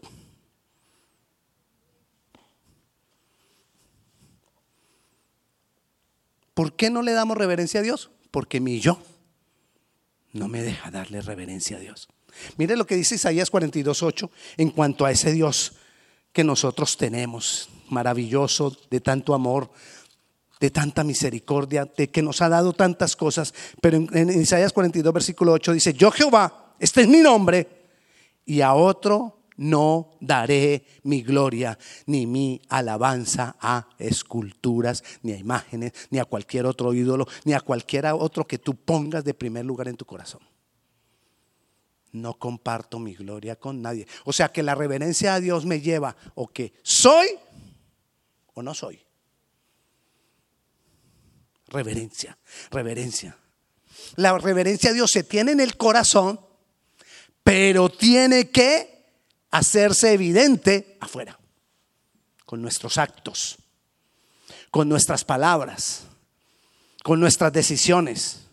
¿Por 6.54 6.76
qué 6.76 6.90
no 6.90 7.02
le 7.02 7.12
damos 7.12 7.38
reverencia 7.38 7.82
a 7.82 7.84
Dios? 7.84 8.12
Porque 8.32 8.60
mi 8.60 8.80
yo 8.80 9.00
no 10.32 10.48
me 10.48 10.62
deja 10.62 10.92
darle 10.92 11.22
reverencia 11.22 11.78
a 11.78 11.80
Dios. 11.80 12.08
Mire 12.58 12.76
lo 12.76 12.86
que 12.86 12.96
dice 12.96 13.16
Isaías 13.16 13.52
42.8 13.52 14.30
en 14.58 14.70
cuanto 14.70 15.06
a 15.06 15.12
ese 15.12 15.32
Dios 15.32 15.74
que 16.34 16.44
nosotros 16.44 16.98
tenemos, 16.98 17.70
maravilloso, 17.90 18.78
de 18.90 19.00
tanto 19.00 19.34
amor, 19.34 19.72
de 20.60 20.70
tanta 20.70 21.04
misericordia, 21.04 21.86
de 21.86 22.10
que 22.10 22.22
nos 22.22 22.42
ha 22.42 22.50
dado 22.50 22.74
tantas 22.74 23.16
cosas. 23.16 23.54
Pero 23.82 23.98
en, 23.98 24.30
Isaías 24.42 24.74
42, 24.74 25.14
versículo 25.14 25.54
8 25.54 25.74
dice, 25.74 25.94
yo 25.94 26.12
Jehová, 26.12 26.76
este 26.80 27.02
es 27.02 27.08
mi 27.08 27.20
nombre, 27.20 27.68
y 28.46 28.62
a 28.62 28.74
otro 28.74 29.40
no 29.58 30.12
daré 30.20 30.86
mi 31.04 31.22
gloria 31.22 31.78
ni 32.06 32.28
mi 32.28 32.62
alabanza 32.70 33.56
a 33.60 33.88
esculturas, 33.98 35.04
ni 35.24 35.32
a 35.32 35.38
imágenes, 35.38 35.94
ni 36.10 36.20
a 36.20 36.26
cualquier 36.26 36.66
otro 36.66 36.94
ídolo, 36.94 37.26
ni 37.46 37.54
a 37.54 37.62
cualquier 37.62 38.06
otro 38.08 38.46
que 38.46 38.60
tú 38.60 38.76
pongas 38.76 39.24
de 39.24 39.34
primer 39.34 39.66
lugar 39.66 39.88
en 39.88 39.98
tu 39.98 40.06
corazón. 40.06 40.42
No 42.12 42.36
comparto 42.36 42.98
mi 42.98 43.14
gloria 43.14 43.58
con 43.58 43.82
nadie. 43.82 44.08
O 44.24 44.32
sea 44.32 44.50
que 44.50 44.64
la 44.64 44.76
reverencia 44.76 45.34
a 45.34 45.40
Dios 45.42 45.66
me 45.66 45.82
lleva 45.82 46.16
o 46.36 46.48
que 46.48 46.74
soy 46.82 47.28
o 48.54 48.64
no 48.64 48.74
soy. 48.74 49.05
Reverencia, 51.76 52.38
reverencia. 52.72 53.38
La 54.16 54.38
reverencia 54.38 54.92
a 54.92 54.94
Dios 54.94 55.12
se 55.12 55.24
tiene 55.24 55.52
en 55.52 55.60
el 55.60 55.76
corazón, 55.76 56.40
pero 57.44 57.90
tiene 57.90 58.50
que 58.50 59.04
hacerse 59.52 60.14
evidente 60.14 60.98
afuera, 61.02 61.38
con 62.46 62.62
nuestros 62.62 62.98
actos, 62.98 63.58
con 64.72 64.88
nuestras 64.88 65.26
palabras, 65.26 66.04
con 67.04 67.20
nuestras 67.20 67.52
decisiones. 67.52 68.44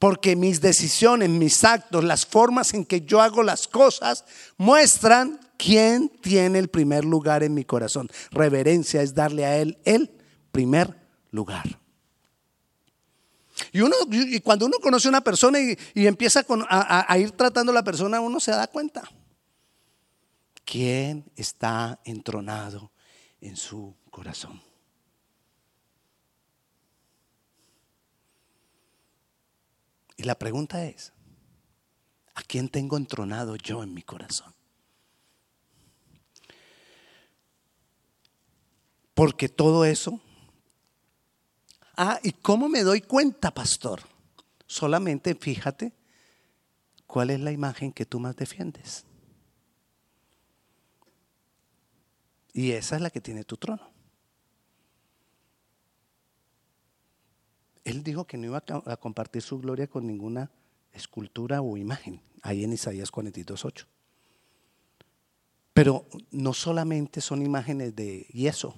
Porque 0.00 0.34
mis 0.34 0.60
decisiones, 0.60 1.28
mis 1.28 1.62
actos, 1.62 2.02
las 2.02 2.26
formas 2.26 2.74
en 2.74 2.84
que 2.84 3.02
yo 3.02 3.22
hago 3.22 3.44
las 3.44 3.68
cosas 3.68 4.24
muestran 4.56 5.38
quién 5.56 6.08
tiene 6.08 6.58
el 6.58 6.66
primer 6.66 7.04
lugar 7.04 7.44
en 7.44 7.54
mi 7.54 7.64
corazón. 7.64 8.10
Reverencia 8.32 9.00
es 9.00 9.14
darle 9.14 9.44
a 9.44 9.58
Él 9.58 9.78
el 9.84 10.10
primer 10.50 11.07
lugar. 11.30 11.78
Y, 13.72 13.80
uno, 13.80 13.96
y 14.10 14.40
cuando 14.40 14.66
uno 14.66 14.78
conoce 14.80 15.08
a 15.08 15.10
una 15.10 15.20
persona 15.20 15.58
y, 15.60 15.76
empieza 16.06 16.44
a, 16.68 17.12
a 17.12 17.18
ir 17.18 17.32
tratando 17.32 17.72
a 17.72 17.74
la 17.74 17.84
persona, 17.84 18.20
uno 18.20 18.40
se 18.40 18.52
da 18.52 18.66
cuenta. 18.68 19.02
¿Quién 20.64 21.30
está 21.34 22.00
entronado 22.04 22.92
en 23.40 23.56
su 23.56 23.96
corazón? 24.10 24.62
Y 30.16 30.24
la 30.24 30.36
pregunta 30.36 30.84
es, 30.84 31.12
¿a 32.34 32.42
quién 32.42 32.68
tengo 32.68 32.96
entronado 32.96 33.56
yo 33.56 33.82
en 33.82 33.94
mi 33.94 34.02
corazón? 34.02 34.52
Porque 39.14 39.48
todo 39.48 39.84
eso 39.84 40.20
Ah, 42.00 42.20
¿y 42.22 42.30
cómo 42.30 42.68
me 42.68 42.84
doy 42.84 43.00
cuenta, 43.00 43.52
pastor? 43.52 44.02
Solamente 44.68 45.34
fíjate 45.34 45.92
cuál 47.08 47.30
es 47.30 47.40
la 47.40 47.50
imagen 47.50 47.92
que 47.92 48.06
tú 48.06 48.20
más 48.20 48.36
defiendes. 48.36 49.04
Y 52.52 52.70
esa 52.70 52.94
es 52.94 53.02
la 53.02 53.10
que 53.10 53.20
tiene 53.20 53.42
tu 53.42 53.56
trono. 53.56 53.82
Él 57.82 58.04
dijo 58.04 58.28
que 58.28 58.36
no 58.36 58.46
iba 58.46 58.62
a 58.86 58.96
compartir 58.98 59.42
su 59.42 59.58
gloria 59.58 59.88
con 59.88 60.06
ninguna 60.06 60.52
escultura 60.92 61.62
o 61.62 61.76
imagen, 61.76 62.22
ahí 62.42 62.62
en 62.62 62.74
Isaías 62.74 63.10
42.8. 63.10 63.86
Pero 65.74 66.06
no 66.30 66.54
solamente 66.54 67.20
son 67.20 67.42
imágenes 67.42 67.96
de 67.96 68.20
yeso, 68.32 68.76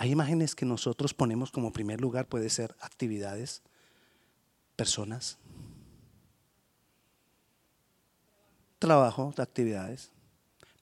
hay 0.00 0.12
imágenes 0.12 0.54
que 0.54 0.64
nosotros 0.64 1.12
ponemos 1.12 1.50
como 1.50 1.74
primer 1.74 2.00
lugar, 2.00 2.26
puede 2.26 2.48
ser 2.48 2.74
actividades, 2.80 3.60
personas, 4.74 5.36
trabajo, 8.78 9.34
actividades, 9.36 10.10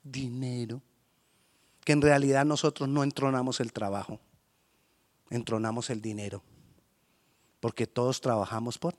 dinero, 0.04 0.80
que 1.84 1.94
en 1.94 2.00
realidad 2.00 2.44
nosotros 2.44 2.88
no 2.88 3.02
entronamos 3.02 3.58
el 3.58 3.72
trabajo, 3.72 4.20
entronamos 5.30 5.90
el 5.90 6.00
dinero, 6.00 6.40
porque 7.58 7.88
todos 7.88 8.20
trabajamos 8.20 8.78
por. 8.78 8.94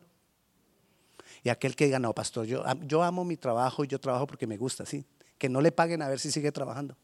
Y 1.43 1.47
aquel 1.47 1.77
que 1.77 1.85
diga, 1.85 1.99
no, 1.99 2.13
pastor, 2.13 2.45
yo, 2.45 2.65
yo 2.81 3.03
amo 3.03 3.23
mi 3.23 3.38
trabajo 3.38 3.85
y 3.85 3.88
yo 3.88 4.01
trabajo 4.01 4.27
porque 4.27 4.47
me 4.47 4.57
gusta, 4.57 4.85
sí, 4.85 5.05
que 5.38 5.47
no 5.47 5.61
le 5.61 5.71
paguen 5.71 6.01
a 6.01 6.09
ver 6.09 6.19
si 6.19 6.29
sigue 6.29 6.51
trabajando. 6.51 6.97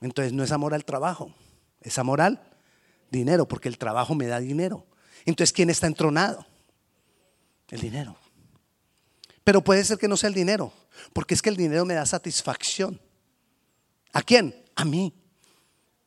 Entonces 0.00 0.32
no 0.32 0.42
es 0.42 0.52
amor 0.52 0.74
al 0.74 0.84
trabajo, 0.84 1.34
es 1.80 1.98
amor 1.98 2.20
al 2.20 2.40
dinero, 3.10 3.46
porque 3.46 3.68
el 3.68 3.78
trabajo 3.78 4.14
me 4.14 4.26
da 4.26 4.40
dinero. 4.40 4.86
Entonces, 5.24 5.52
¿quién 5.52 5.70
está 5.70 5.86
entronado? 5.86 6.46
El 7.68 7.80
dinero. 7.80 8.16
Pero 9.44 9.62
puede 9.62 9.84
ser 9.84 9.98
que 9.98 10.08
no 10.08 10.16
sea 10.16 10.28
el 10.28 10.34
dinero, 10.34 10.72
porque 11.12 11.34
es 11.34 11.42
que 11.42 11.50
el 11.50 11.56
dinero 11.56 11.84
me 11.84 11.94
da 11.94 12.06
satisfacción. 12.06 13.00
¿A 14.12 14.22
quién? 14.22 14.54
A 14.74 14.84
mí. 14.84 15.14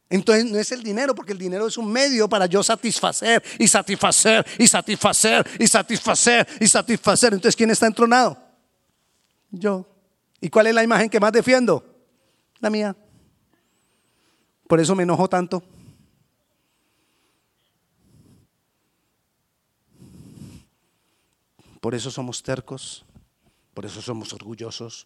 Entonces 0.09 0.45
no 0.45 0.59
es 0.59 0.71
el 0.71 0.83
dinero, 0.83 1.15
porque 1.15 1.31
el 1.31 1.39
dinero 1.39 1.67
es 1.67 1.77
un 1.77 1.91
medio 1.91 2.29
para 2.29 2.45
yo 2.45 2.62
satisfacer 2.62 3.43
y 3.57 3.67
satisfacer 3.67 4.45
y 4.59 4.67
satisfacer 4.67 5.47
y 5.59 5.67
satisfacer 5.67 6.47
y 6.59 6.67
satisfacer. 6.67 7.33
Entonces, 7.33 7.55
¿quién 7.55 7.71
está 7.71 7.88
entronado? 7.88 8.38
Yo. 9.50 9.88
¿Y 10.39 10.50
cuál 10.50 10.67
es 10.67 10.75
la 10.75 10.83
imagen 10.83 11.09
que 11.09 11.19
más 11.19 11.31
defiendo? 11.31 11.83
La 12.59 12.69
mía. 12.69 12.95
Por 14.67 14.79
eso 14.79 14.96
me 14.96 15.03
enojo 15.03 15.27
tanto. 15.27 15.63
Por 21.84 21.93
eso 21.93 22.10
somos 22.10 22.41
tercos, 22.41 23.03
por 23.74 23.86
eso 23.86 24.01
somos 24.01 24.32
orgullosos, 24.32 25.05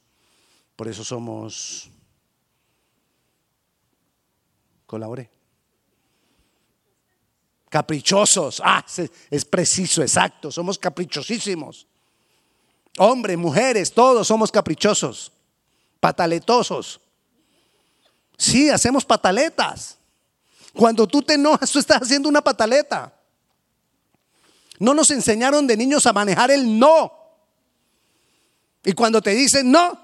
por 0.75 0.87
eso 0.87 1.03
somos... 1.03 1.89
Colaboré. 4.85 5.31
Caprichosos. 7.67 8.61
Ah, 8.63 8.85
es 9.31 9.43
preciso, 9.43 10.03
exacto. 10.03 10.51
Somos 10.51 10.77
caprichosísimos. 10.77 11.87
Hombres, 12.99 13.37
mujeres, 13.39 13.91
todos 13.91 14.27
somos 14.27 14.51
caprichosos. 14.51 15.31
Pataletosos. 15.99 17.01
Sí, 18.37 18.69
hacemos 18.69 19.03
pataletas. 19.03 19.97
Cuando 20.73 21.07
tú 21.07 21.21
te 21.21 21.33
enojas, 21.33 21.71
tú 21.73 21.79
estás 21.79 22.01
haciendo 22.01 22.29
una 22.29 22.41
pataleta. 22.41 23.13
No 24.79 24.93
nos 24.93 25.09
enseñaron 25.09 25.65
de 25.65 25.75
niños 25.75 26.05
a 26.05 26.13
manejar 26.13 26.51
el 26.51 26.77
no. 26.77 27.11
Y 28.83 28.93
cuando 28.93 29.21
te 29.21 29.31
dicen 29.31 29.71
no, 29.71 29.99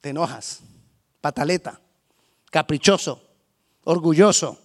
te 0.00 0.08
enojas. 0.08 0.60
Pataleta, 1.20 1.78
caprichoso, 2.50 3.22
orgulloso. 3.84 4.58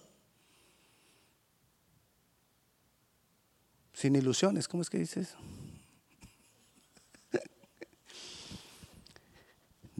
Sin 3.92 4.16
ilusiones, 4.16 4.66
¿cómo 4.66 4.82
es 4.82 4.90
que 4.90 4.98
dices? 4.98 5.34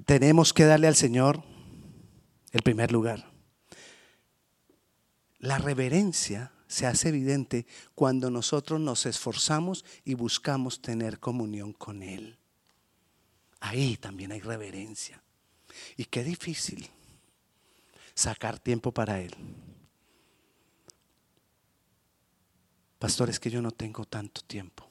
Tenemos 0.07 0.53
que 0.53 0.65
darle 0.65 0.87
al 0.87 0.95
Señor 0.95 1.43
el 2.53 2.63
primer 2.63 2.93
lugar. 2.93 3.29
La 5.41 5.59
reverencia 5.59 6.53
se 6.69 6.87
hace 6.87 7.09
evidente 7.09 7.67
cuando 7.97 8.31
nosotros 8.31 8.81
nos 8.81 9.05
esforzamos 9.05 9.85
y 10.05 10.15
buscamos 10.15 10.81
tener 10.81 11.19
comunión 11.19 11.73
con 11.73 12.05
Él. 12.05 12.39
Ahí 13.59 13.97
también 13.97 14.31
hay 14.31 14.41
reverencia. 14.41 15.23
Y 15.97 16.05
qué 16.05 16.23
difícil 16.23 16.89
sacar 18.15 18.61
tiempo 18.61 18.93
para 18.93 19.21
Él. 19.21 19.35
Pastor, 23.01 23.29
es 23.29 23.41
que 23.41 23.51
yo 23.51 23.61
no 23.61 23.73
tengo 23.73 24.05
tanto 24.05 24.41
tiempo. 24.43 24.86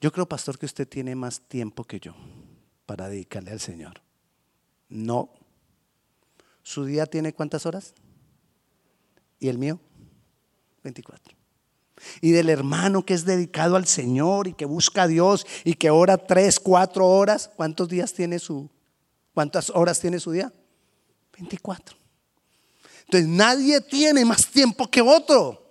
Yo 0.00 0.12
creo, 0.12 0.26
pastor, 0.26 0.58
que 0.58 0.66
usted 0.66 0.88
tiene 0.88 1.14
más 1.14 1.40
tiempo 1.40 1.84
que 1.84 2.00
yo 2.00 2.14
para 2.86 3.08
dedicarle 3.08 3.50
al 3.50 3.60
Señor. 3.60 4.00
No. 4.88 5.30
¿Su 6.62 6.84
día 6.84 7.06
tiene 7.06 7.32
cuántas 7.32 7.66
horas? 7.66 7.94
¿Y 9.38 9.48
el 9.48 9.58
mío? 9.58 9.78
24. 10.82 11.36
Y 12.20 12.30
del 12.30 12.48
hermano 12.48 13.04
que 13.04 13.14
es 13.14 13.24
dedicado 13.24 13.76
al 13.76 13.86
Señor 13.86 14.48
y 14.48 14.54
que 14.54 14.64
busca 14.64 15.02
a 15.02 15.06
Dios 15.06 15.46
y 15.64 15.74
que 15.74 15.90
ora 15.90 16.16
tres, 16.16 16.60
cuatro 16.60 17.06
horas, 17.06 17.50
¿cuántos 17.56 17.88
días 17.88 18.12
tiene 18.12 18.38
su, 18.38 18.70
cuántas 19.34 19.70
horas 19.70 20.00
tiene 20.00 20.20
su 20.20 20.30
día? 20.30 20.52
24. 21.32 21.96
Entonces 23.04 23.28
nadie 23.28 23.80
tiene 23.80 24.24
más 24.24 24.46
tiempo 24.46 24.88
que 24.88 25.00
otro. 25.00 25.67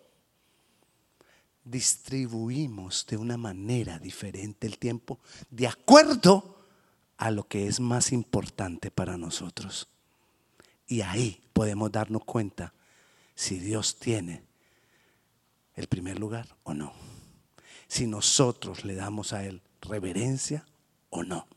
Distribuimos 1.70 3.06
de 3.08 3.18
una 3.18 3.36
manera 3.36 4.00
diferente 4.00 4.68
el 4.68 4.78
tiempo 4.78 5.20
de 5.50 5.68
acuerdo 5.68 6.56
a 7.18 7.30
lo 7.30 7.48
que 7.48 7.68
es 7.68 7.82
más 7.82 8.14
importante 8.14 8.90
para 8.90 9.18
nosotros. 9.18 9.90
Y 10.88 11.02
ahí 11.02 11.44
podemos 11.52 11.92
darnos 11.92 12.24
cuenta 12.24 12.74
si 13.36 13.60
Dios 13.60 14.00
tiene 14.00 14.44
el 15.76 15.88
primer 15.88 16.20
lugar 16.20 16.56
o 16.64 16.74
no. 16.74 16.94
Si 17.88 18.08
nosotros 18.08 18.86
le 18.86 18.96
damos 18.96 19.34
a 19.34 19.44
Él 19.44 19.62
reverencia 19.82 20.66
o 21.10 21.24
no. 21.24 21.48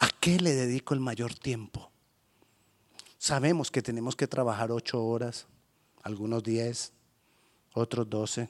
¿A 0.00 0.08
qué 0.20 0.38
le 0.38 0.52
dedico 0.52 0.92
el 0.92 1.00
mayor 1.00 1.34
tiempo? 1.34 1.90
Sabemos 3.16 3.70
que 3.70 3.80
tenemos 3.80 4.16
que 4.16 4.26
trabajar 4.26 4.70
ocho 4.70 5.02
horas, 5.02 5.46
algunos 6.02 6.42
diez, 6.42 6.92
otros 7.74 8.08
doce, 8.08 8.48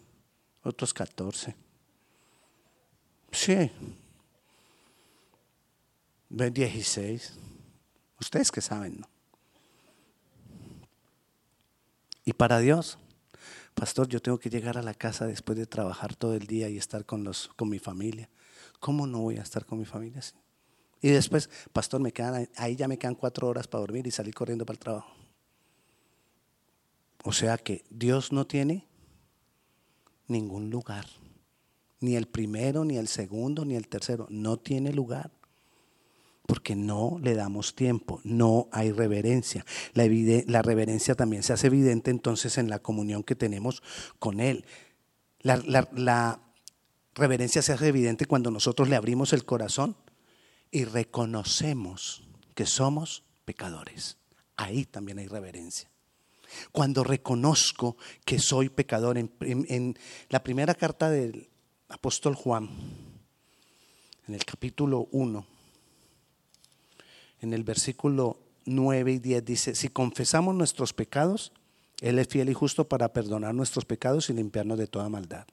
otros 0.62 0.94
catorce. 0.94 1.56
Sí. 3.32 3.70
Dieciséis. 6.28 7.34
Ustedes 8.20 8.50
que 8.52 8.60
saben, 8.60 9.00
¿no? 9.00 9.08
Y 12.24 12.32
para 12.32 12.58
Dios, 12.58 12.98
pastor, 13.74 14.08
yo 14.08 14.20
tengo 14.20 14.38
que 14.38 14.48
llegar 14.48 14.78
a 14.78 14.82
la 14.82 14.94
casa 14.94 15.26
después 15.26 15.58
de 15.58 15.66
trabajar 15.66 16.14
todo 16.14 16.34
el 16.34 16.46
día 16.46 16.68
y 16.68 16.78
estar 16.78 17.04
con, 17.04 17.22
los, 17.22 17.48
con 17.56 17.68
mi 17.68 17.78
familia. 17.78 18.30
¿Cómo 18.80 19.06
no 19.06 19.20
voy 19.20 19.36
a 19.36 19.42
estar 19.42 19.66
con 19.66 19.78
mi 19.78 19.84
familia? 19.84 20.22
Y 21.02 21.10
después, 21.10 21.50
pastor, 21.72 22.00
me 22.00 22.12
quedan, 22.12 22.48
ahí 22.56 22.76
ya 22.76 22.88
me 22.88 22.98
quedan 22.98 23.14
cuatro 23.14 23.48
horas 23.48 23.66
para 23.66 23.80
dormir 23.80 24.06
y 24.06 24.10
salir 24.10 24.34
corriendo 24.34 24.64
para 24.64 24.74
el 24.74 24.80
trabajo. 24.80 25.12
O 27.24 27.32
sea 27.32 27.58
que 27.58 27.84
Dios 27.90 28.32
no 28.32 28.46
tiene 28.46 28.86
ningún 30.28 30.70
lugar. 30.70 31.06
Ni 32.00 32.16
el 32.16 32.26
primero, 32.26 32.84
ni 32.84 32.96
el 32.96 33.08
segundo, 33.08 33.64
ni 33.64 33.76
el 33.76 33.88
tercero. 33.88 34.26
No 34.30 34.58
tiene 34.58 34.92
lugar 34.92 35.30
porque 36.46 36.76
no 36.76 37.18
le 37.22 37.34
damos 37.34 37.74
tiempo, 37.74 38.20
no 38.22 38.68
hay 38.70 38.92
reverencia. 38.92 39.64
La, 39.94 40.04
la, 40.46 40.62
reverencia 40.62 41.14
también 41.14 41.42
se 41.42 41.54
hace 41.54 41.68
evidente 41.68 42.10
entonces 42.10 42.58
en 42.58 42.68
la 42.68 42.80
comunión 42.80 43.22
que 43.22 43.34
tenemos 43.34 43.82
con 44.18 44.40
Él. 44.40 44.66
La, 45.40 45.56
la 45.92 46.40
reverencia 47.14 47.62
se 47.62 47.72
hace 47.72 47.88
evidente 47.88 48.26
cuando 48.26 48.50
nosotros 48.50 48.88
le 48.88 48.96
abrimos 48.96 49.32
el 49.32 49.44
corazón 49.44 49.96
y 50.70 50.84
reconocemos 50.84 52.24
que 52.54 52.66
somos 52.66 53.24
pecadores. 53.44 54.18
Ahí 54.56 54.84
también 54.84 55.18
hay 55.18 55.26
reverencia. 55.26 55.93
Cuando 56.72 57.04
reconozco 57.04 57.96
que 58.24 58.38
soy 58.38 58.68
pecador, 58.68 59.18
en, 59.18 59.98
la 60.28 60.42
primera 60.42 60.74
carta 60.74 61.10
del 61.10 61.48
apóstol 61.88 62.34
Juan, 62.34 62.68
en 64.26 64.34
el 64.34 64.44
capítulo 64.44 65.08
1, 65.12 65.46
en 67.40 67.52
el 67.52 67.62
versículo 67.62 68.38
9 68.64 69.12
y 69.12 69.18
10 69.18 69.44
dice, 69.44 69.74
si 69.74 69.88
confesamos 69.88 70.54
nuestros 70.54 70.92
pecados, 70.92 71.52
Él 72.00 72.18
es 72.18 72.28
fiel 72.28 72.48
y 72.48 72.54
justo 72.54 72.88
para 72.88 73.12
perdonar 73.12 73.54
nuestros 73.54 73.84
pecados 73.84 74.30
y 74.30 74.32
limpiarnos 74.32 74.78
de 74.78 74.86
toda 74.86 75.08
maldad. 75.08 75.46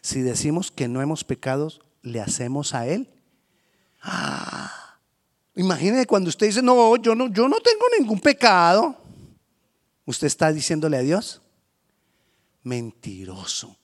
Si 0.00 0.20
decimos 0.20 0.70
que 0.70 0.88
no 0.88 1.00
hemos 1.02 1.24
pecado, 1.24 1.72
le 2.02 2.20
hacemos 2.20 2.74
a 2.74 2.86
Él. 2.86 3.08
Ah, 4.02 4.98
imagínese 5.54 6.06
cuando 6.06 6.28
usted 6.28 6.46
dice, 6.46 6.62
no, 6.62 6.96
yo 6.96 7.14
no, 7.14 7.32
yo 7.32 7.48
no 7.48 7.60
tengo 7.60 7.84
ningún 7.98 8.20
pecado. 8.20 8.96
Usted 10.04 10.26
está 10.26 10.52
diciéndole 10.52 10.96
a 10.96 11.02
Dios, 11.02 11.42
mentiroso. 12.62 13.78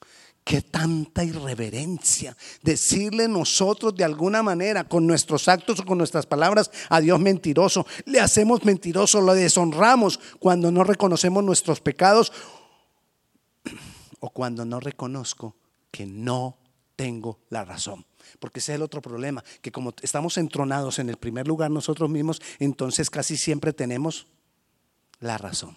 Qué 0.45 0.63
tanta 0.63 1.25
irreverencia 1.25 2.35
decirle 2.63 3.29
nosotros 3.29 3.95
de 3.95 4.05
alguna 4.05 4.43
manera 4.43 4.89
con 4.89 5.07
nuestros 5.07 5.47
actos 5.47 5.81
o 5.81 5.85
con 5.85 5.99
nuestras 5.99 6.25
palabras 6.25 6.71
a 6.89 7.03
Dios 7.03 7.21
mentiroso. 7.21 7.87
Le 8.07 8.19
hacemos 8.19 8.65
mentiroso, 8.65 9.21
lo 9.21 9.35
deshonramos 9.35 10.19
cuando 10.39 10.73
no 10.73 10.85
reconocemos 10.85 11.45
nuestros 11.45 11.83
pecados 11.83 12.33
o 14.21 14.31
cuando 14.31 14.65
no 14.65 14.81
reconozco 14.81 15.55
que 15.91 16.07
no 16.07 16.57
tengo 16.97 17.41
la 17.51 17.67
razón. 17.67 18.07
Porque 18.41 18.61
ese 18.61 18.73
es 18.73 18.77
el 18.77 18.83
otro 18.83 19.03
problema, 19.03 19.45
que 19.61 19.71
como 19.71 19.93
estamos 20.03 20.39
entronados 20.39 20.99
en 20.99 21.11
el 21.11 21.19
primer 21.19 21.47
lugar 21.47 21.71
nosotros 21.71 22.09
mismos, 22.09 22.41
entonces 22.59 23.11
casi 23.11 23.37
siempre 23.37 23.75
tenemos 23.75 24.27
la 25.21 25.37
razón. 25.37 25.77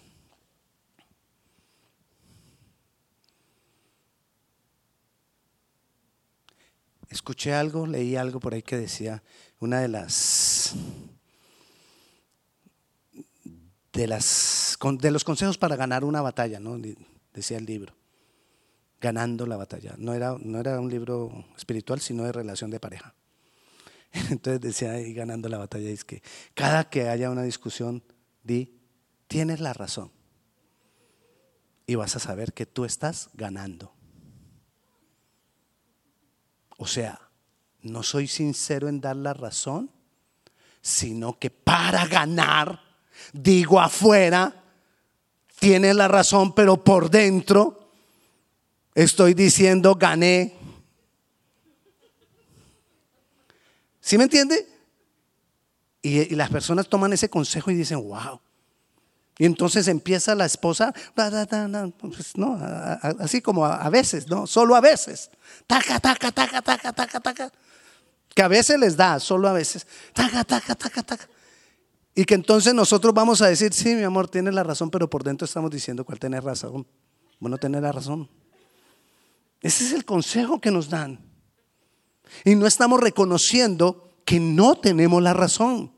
Escuché 7.12 7.54
algo, 7.54 7.86
leí 7.86 8.16
algo 8.16 8.40
por 8.40 8.54
ahí 8.54 8.64
que 8.64 8.78
decía, 8.78 9.22
una 9.60 9.82
de 9.82 9.88
las 9.88 10.76
de 13.94 15.12
los 15.12 15.24
consejos 15.24 15.58
para 15.58 15.76
ganar 15.76 16.04
una 16.04 16.22
batalla, 16.22 16.60
¿no? 16.60 16.80
Decía 17.34 17.58
el 17.58 17.66
libro. 17.66 17.94
Ganando 19.00 19.46
la 19.46 19.58
batalla. 19.58 19.96
No 19.98 20.14
era, 20.14 20.38
no 20.40 20.60
era 20.60 20.80
un 20.80 20.90
libro 20.90 21.46
espiritual, 21.58 22.00
sino 22.00 22.24
de 22.24 22.32
relación 22.32 22.72
de 22.72 22.80
pareja. 22.80 23.14
Entonces 24.30 24.62
decía 24.62 24.92
ahí 24.92 25.14
ganando 25.14 25.50
la 25.50 25.58
batalla, 25.58 25.90
es 25.90 26.06
que 26.06 26.22
cada 26.54 26.90
que 26.90 27.10
haya 27.10 27.30
una 27.30 27.44
discusión, 27.44 28.04
di, 28.44 28.80
tienes 29.28 29.60
la 29.60 29.74
razón. 29.74 30.12
Y 31.86 31.96
vas 31.96 32.16
a 32.16 32.20
saber 32.20 32.54
que 32.54 32.66
tú 32.66 32.86
estás 32.86 33.30
ganando. 33.34 33.94
O 36.82 36.88
sea, 36.88 37.22
no 37.84 38.02
soy 38.02 38.28
sincero 38.28 38.90
en 38.90 39.00
dar 39.02 39.16
la 39.16 39.36
razón, 39.36 39.92
sino 40.82 41.38
que 41.38 41.52
para 41.52 42.08
ganar, 42.08 42.82
digo 43.34 43.80
afuera, 43.80 44.64
tiene 45.60 45.94
la 45.94 46.08
razón, 46.08 46.56
pero 46.56 46.84
por 46.84 47.12
dentro 47.12 47.92
estoy 48.96 49.36
diciendo 49.36 49.94
gané. 49.94 50.56
¿Sí 54.00 54.18
me 54.18 54.24
entiende? 54.24 54.68
Y, 56.02 56.34
y 56.34 56.36
las 56.36 56.50
personas 56.50 56.88
toman 56.88 57.14
ese 57.14 57.30
consejo 57.30 57.70
y 57.70 57.76
dicen, 57.76 58.00
wow. 58.02 58.42
Y 59.38 59.46
entonces 59.46 59.88
empieza 59.88 60.36
la 60.36 60.46
esposa, 60.46 60.94
pues 61.16 61.32
no, 62.36 62.60
así 63.20 63.42
como 63.42 63.66
a, 63.66 63.90
veces, 63.90 64.28
¿no? 64.28 64.46
Solo 64.46 64.76
a 64.76 64.82
veces. 64.82 65.32
Taca, 65.66 66.00
taca, 66.00 66.32
taca, 66.32 66.62
taca, 66.62 66.94
taca, 66.94 67.20
taca. 67.20 67.52
Que 68.36 68.42
a 68.44 68.48
veces 68.48 68.80
les 68.80 68.96
da, 68.96 69.20
solo 69.20 69.48
a 69.48 69.54
veces. 69.54 69.88
Taca, 70.14 70.44
taca, 70.44 70.76
taca, 70.76 71.02
taca. 71.02 71.28
Y 72.14 72.26
que 72.26 72.36
entonces 72.36 72.74
nosotros 72.74 73.14
vamos 73.14 73.42
a 73.42 73.48
decir, 73.48 73.74
sí, 73.74 73.96
mi 73.96 74.04
amor, 74.04 74.28
tienes 74.28 74.54
la 74.54 74.64
razón, 74.64 74.92
pero 74.92 75.10
por 75.10 75.24
dentro 75.24 75.46
estamos 75.46 75.72
diciendo 75.72 76.06
cuál 76.06 76.20
tenés 76.20 76.44
razón. 76.44 76.86
Bueno, 77.40 77.58
tenés 77.58 77.82
la 77.82 77.92
razón. 77.92 78.30
Ese 79.62 79.86
es 79.86 79.94
el 79.94 80.06
consejo 80.06 80.60
que 80.60 80.72
nos 80.72 80.90
dan. 80.90 81.20
Y 82.44 82.56
no 82.56 82.68
estamos 82.68 83.00
reconociendo 83.00 84.14
que 84.26 84.40
no 84.40 84.76
tenemos 84.76 85.22
la 85.22 85.34
razón. 85.34 85.94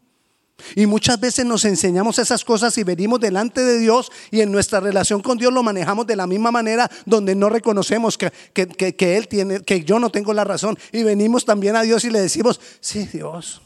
Y 0.75 0.85
muchas 0.85 1.19
veces 1.19 1.45
nos 1.45 1.65
enseñamos 1.65 2.19
esas 2.19 2.45
cosas 2.45 2.77
y 2.77 2.83
venimos 2.83 3.19
delante 3.19 3.61
de 3.61 3.79
Dios 3.79 4.11
y 4.31 4.41
en 4.41 4.51
nuestra 4.51 4.79
relación 4.79 5.21
con 5.21 5.37
Dios 5.37 5.51
lo 5.51 5.63
manejamos 5.63 6.05
de 6.07 6.15
la 6.15 6.27
misma 6.27 6.51
manera 6.51 6.89
donde 7.05 7.35
no 7.35 7.49
reconocemos 7.49 8.17
que, 8.17 8.31
que- 8.53 8.67
que- 8.95 9.17
Él 9.17 9.27
tiene, 9.27 9.61
que 9.61 9.83
yo 9.83 9.99
no 9.99 10.09
tengo 10.11 10.31
la 10.33 10.43
razón. 10.43 10.77
Y 10.91 11.03
venimos 11.03 11.43
también 11.45 11.75
a 11.75 11.81
Dios 11.81 12.05
y 12.05 12.09
le 12.11 12.21
decimos, 12.21 12.61
sí 12.79 13.05
Dios, 13.11 13.61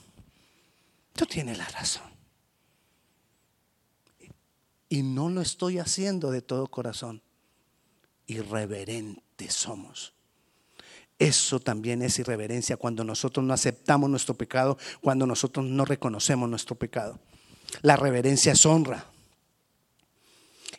tú 1.14 1.26
tienes 1.26 1.58
la 1.58 1.68
razón. 1.68 2.04
Y 4.90 5.04
no 5.04 5.30
lo 5.30 5.42
estoy 5.42 5.80
haciendo 5.80 6.32
de 6.32 6.42
todo 6.42 6.68
corazón. 6.68 7.22
Irreverentes 8.26 9.54
somos. 9.54 10.14
Eso 11.20 11.60
también 11.60 12.02
es 12.04 12.20
irreverencia 12.20 12.78
cuando 12.78 13.04
nosotros 13.04 13.46
no 13.46 13.54
aceptamos 13.54 14.10
nuestro 14.10 14.36
pecado, 14.36 14.78
cuando 15.02 15.26
nosotros 15.26 15.66
no 15.66 15.84
reconocemos 15.84 16.48
nuestro 16.50 16.76
pecado. 16.76 17.20
La 17.82 17.96
reverencia 17.96 18.52
es 18.52 18.66
honra. 18.66 19.06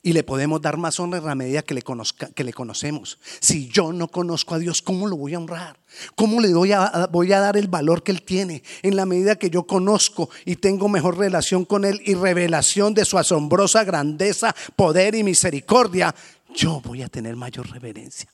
Y 0.01 0.12
le 0.12 0.22
podemos 0.22 0.62
dar 0.62 0.77
más 0.77 1.01
honra 1.01 1.18
en 1.18 1.24
la 1.24 1.35
medida 1.35 1.62
que 1.62 1.74
le, 1.74 1.83
conozca- 1.83 2.33
que 2.33 2.44
le 2.44 2.53
conocemos. 2.53 3.18
Si 3.40 3.68
yo 3.68 3.92
no 3.92 4.07
conozco 4.07 4.55
a 4.55 4.59
Dios, 4.61 4.81
¿cómo 4.81 5.09
lo 5.09 5.16
voy 5.16 5.35
a 5.35 5.38
honrar? 5.38 5.77
¿Cómo 6.14 6.40
le 6.40 6.48
a- 6.72 7.09
voy 7.11 7.33
a 7.33 7.40
dar 7.40 7.57
el 7.57 7.66
valor 7.66 8.05
que 8.05 8.12
Él 8.12 8.22
tiene? 8.22 8.62
En 8.83 8.94
la 8.94 9.07
medida 9.07 9.37
que 9.37 9.51
yo 9.51 9.64
conozco 9.66 10.31
y 10.44 10.55
tengo 10.57 10.88
mejor 10.88 11.18
relación 11.18 11.64
con 11.64 11.85
Él 11.85 12.01
y 12.05 12.14
revelación 12.14 12.94
de 12.94 13.05
su 13.05 13.18
asombrosa 13.18 13.83
grandeza, 13.83 14.55
poder 14.77 15.16
y 15.16 15.24
misericordia, 15.24 16.14
yo 16.55 16.81
voy 16.81 17.03
a 17.03 17.09
tener 17.09 17.37
mayor 17.37 17.69
reverencia. 17.71 18.31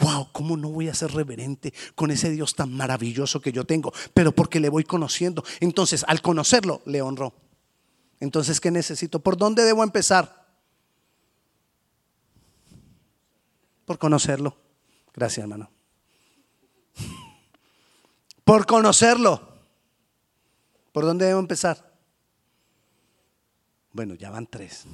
Wow, 0.00 0.28
¿cómo 0.32 0.56
no 0.56 0.70
voy 0.70 0.88
a 0.88 0.94
ser 0.94 1.12
reverente 1.12 1.72
con 1.94 2.10
ese 2.10 2.30
Dios 2.30 2.54
tan 2.54 2.72
maravilloso 2.72 3.40
que 3.40 3.52
yo 3.52 3.64
tengo? 3.64 3.92
Pero 4.14 4.32
porque 4.32 4.60
le 4.60 4.68
voy 4.68 4.84
conociendo. 4.84 5.44
Entonces, 5.60 6.04
al 6.08 6.20
conocerlo, 6.20 6.82
le 6.86 7.02
honro. 7.02 7.34
Entonces, 8.20 8.60
¿qué 8.60 8.70
necesito? 8.70 9.20
¿Por 9.20 9.36
dónde 9.36 9.64
debo 9.64 9.82
empezar? 9.82 10.46
Por 13.84 13.98
conocerlo. 13.98 14.56
Gracias, 15.14 15.44
hermano. 15.44 15.70
Por 18.44 18.66
conocerlo. 18.66 19.48
¿Por 20.92 21.04
dónde 21.04 21.26
debo 21.26 21.40
empezar? 21.40 21.92
Bueno, 23.92 24.14
ya 24.14 24.30
van 24.30 24.46
tres. 24.46 24.86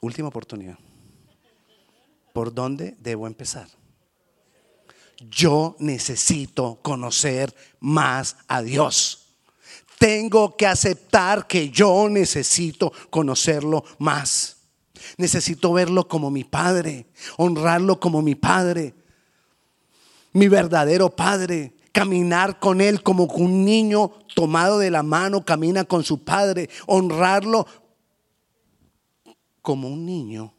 Última 0.00 0.28
oportunidad. 0.28 0.78
¿Por 2.32 2.54
dónde 2.54 2.96
debo 3.00 3.26
empezar? 3.26 3.68
Yo 5.30 5.76
necesito 5.78 6.78
conocer 6.82 7.54
más 7.80 8.36
a 8.48 8.62
Dios. 8.62 9.26
Tengo 9.98 10.56
que 10.56 10.66
aceptar 10.66 11.46
que 11.46 11.68
yo 11.68 12.08
necesito 12.08 12.90
conocerlo 13.10 13.84
más. 13.98 14.56
Necesito 15.18 15.72
verlo 15.74 16.08
como 16.08 16.30
mi 16.30 16.44
padre, 16.44 17.06
honrarlo 17.36 18.00
como 18.00 18.22
mi 18.22 18.34
padre, 18.34 18.94
mi 20.32 20.48
verdadero 20.48 21.10
padre, 21.10 21.74
caminar 21.92 22.58
con 22.58 22.80
él 22.80 23.02
como 23.02 23.24
un 23.24 23.64
niño 23.64 24.12
tomado 24.34 24.78
de 24.78 24.90
la 24.90 25.02
mano 25.02 25.44
camina 25.44 25.84
con 25.84 26.04
su 26.04 26.22
padre, 26.22 26.70
honrarlo 26.86 27.66
como 29.62 29.88
un 29.88 30.04
niño. 30.06 30.54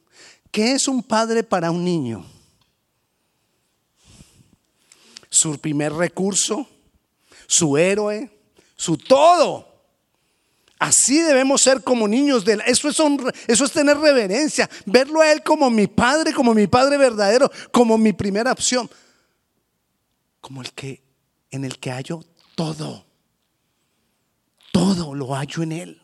¿Qué 0.51 0.73
es 0.73 0.87
un 0.87 1.01
padre 1.03 1.43
para 1.43 1.71
un 1.71 1.83
niño? 1.83 2.25
Su 5.29 5.57
primer 5.59 5.93
recurso, 5.93 6.67
su 7.47 7.77
héroe, 7.77 8.29
su 8.75 8.97
todo. 8.97 9.69
Así 10.77 11.19
debemos 11.19 11.61
ser 11.61 11.83
como 11.83 12.07
niños. 12.07 12.43
De 12.43 12.59
eso, 12.65 12.89
es 12.89 12.99
honra- 12.99 13.33
eso 13.47 13.63
es 13.65 13.71
tener 13.71 13.97
reverencia. 13.97 14.69
Verlo 14.85 15.21
a 15.21 15.31
Él 15.31 15.41
como 15.43 15.69
mi 15.69 15.87
Padre, 15.87 16.33
como 16.33 16.53
mi 16.53 16.67
Padre 16.67 16.97
verdadero, 16.97 17.49
como 17.71 17.97
mi 17.97 18.13
primera 18.13 18.51
opción. 18.51 18.89
Como 20.41 20.61
el 20.61 20.71
que, 20.73 21.03
en 21.51 21.63
el 21.65 21.77
que 21.79 21.91
hallo 21.91 22.25
todo. 22.55 23.05
Todo 24.73 25.13
lo 25.13 25.35
hallo 25.35 25.63
en 25.63 25.71
Él. 25.71 26.00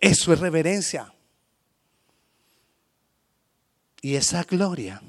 Eso 0.00 0.32
es 0.32 0.40
reverencia. 0.40 1.12
Y 4.02 4.14
esa 4.14 4.44
gloria 4.44 5.02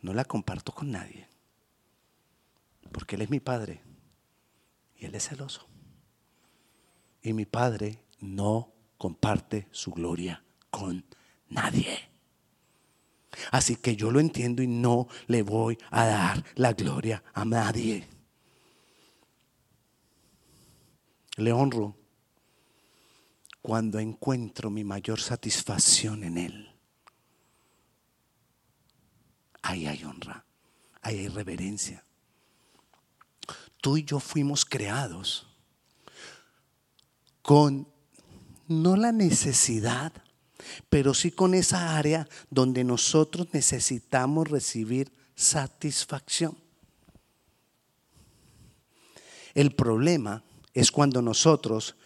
no 0.00 0.12
la 0.12 0.24
comparto 0.24 0.72
con 0.72 0.90
nadie. 0.90 1.28
Porque 2.92 3.14
Él 3.16 3.22
es 3.22 3.30
mi 3.30 3.40
Padre 3.40 3.82
y 4.96 5.06
Él 5.06 5.14
es 5.14 5.28
celoso. 5.28 5.68
Y 7.22 7.32
mi 7.32 7.44
Padre 7.44 8.02
no 8.20 8.72
comparte 8.98 9.68
su 9.70 9.92
gloria 9.92 10.42
con 10.70 11.04
nadie. 11.48 12.08
Así 13.52 13.76
que 13.76 13.96
yo 13.96 14.10
lo 14.10 14.18
entiendo 14.18 14.62
y 14.62 14.66
no 14.66 15.06
le 15.26 15.42
voy 15.42 15.78
a 15.90 16.06
dar 16.06 16.44
la 16.54 16.72
gloria 16.72 17.22
a 17.32 17.44
nadie. 17.44 18.08
Le 21.36 21.52
honro 21.52 21.96
cuando 23.66 23.98
encuentro 23.98 24.70
mi 24.70 24.84
mayor 24.84 25.20
satisfacción 25.20 26.22
en 26.22 26.38
Él. 26.38 26.70
Ahí 29.60 29.88
hay 29.88 30.04
honra, 30.04 30.46
ahí 31.02 31.18
hay 31.18 31.26
reverencia. 31.26 32.04
Tú 33.80 33.96
y 33.96 34.04
yo 34.04 34.20
fuimos 34.20 34.64
creados 34.64 35.48
con 37.42 37.88
no 38.68 38.94
la 38.94 39.10
necesidad, 39.10 40.12
pero 40.88 41.12
sí 41.12 41.32
con 41.32 41.52
esa 41.52 41.96
área 41.96 42.28
donde 42.50 42.84
nosotros 42.84 43.48
necesitamos 43.50 44.48
recibir 44.48 45.10
satisfacción. 45.34 46.56
El 49.54 49.74
problema 49.74 50.44
es 50.72 50.92
cuando 50.92 51.20
nosotros 51.20 51.96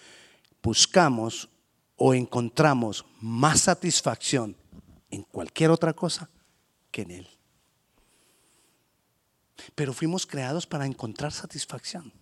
buscamos 0.62 1.48
o 1.96 2.14
encontramos 2.14 3.04
más 3.20 3.60
satisfacción 3.60 4.56
en 5.10 5.22
cualquier 5.22 5.70
otra 5.70 5.92
cosa 5.92 6.30
que 6.90 7.02
en 7.02 7.10
Él. 7.10 7.28
Pero 9.74 9.92
fuimos 9.92 10.26
creados 10.26 10.66
para 10.66 10.86
encontrar 10.86 11.32
satisfacción. 11.32 12.12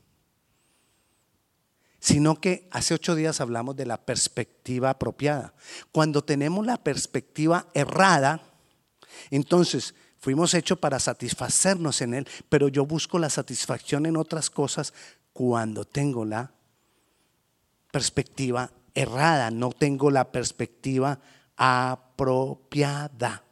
Sino 2.00 2.40
que 2.40 2.68
hace 2.70 2.94
ocho 2.94 3.14
días 3.14 3.40
hablamos 3.40 3.76
de 3.76 3.86
la 3.86 4.04
perspectiva 4.04 4.90
apropiada. 4.90 5.54
Cuando 5.92 6.22
tenemos 6.22 6.64
la 6.64 6.76
perspectiva 6.76 7.68
errada, 7.74 8.42
entonces 9.30 9.94
fuimos 10.18 10.54
hechos 10.54 10.78
para 10.78 10.98
satisfacernos 10.98 12.00
en 12.00 12.14
Él, 12.14 12.28
pero 12.48 12.68
yo 12.68 12.86
busco 12.86 13.18
la 13.18 13.30
satisfacción 13.30 14.06
en 14.06 14.16
otras 14.16 14.50
cosas 14.50 14.92
cuando 15.32 15.84
tengo 15.84 16.24
la 16.24 16.52
perspectiva 17.90 18.70
errada, 18.94 19.50
no 19.50 19.70
tengo 19.70 20.10
la 20.10 20.30
perspectiva 20.30 21.20
apropiada. 21.56 23.44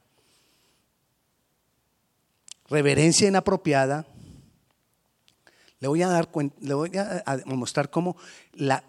Reverencia 2.69 3.29
inapropiada. 3.29 4.07
Le 5.79 5.89
voy 5.89 6.03
a 6.03 6.09
dar 6.09 6.31
le 6.61 6.75
voy 6.75 6.91
a 6.97 7.43
mostrar 7.47 7.91
cómo 7.91 8.17
la 8.55 8.83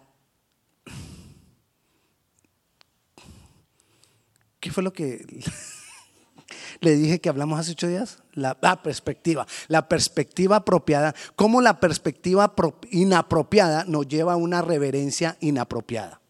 ¿Qué 4.60 4.70
fue 4.72 4.82
lo 4.82 4.92
que 4.92 5.24
le 6.80 6.96
dije 6.96 7.20
que 7.20 7.28
hablamos 7.28 7.58
hace 7.58 7.72
ocho 7.72 7.88
días? 7.88 8.18
La, 8.32 8.54
perspectiva. 8.82 9.46
La 9.68 9.88
perspectiva 9.88 10.56
apropiada. 10.56 11.14
Cómo 11.36 11.60
la 11.60 11.80
perspectiva 11.80 12.54
pro- 12.54 12.78
inapropiada 12.90 13.84
nos 13.84 14.06
lleva 14.06 14.34
a 14.34 14.36
una 14.36 14.62
reverencia 14.62 15.36
inapropiada. 15.40 16.20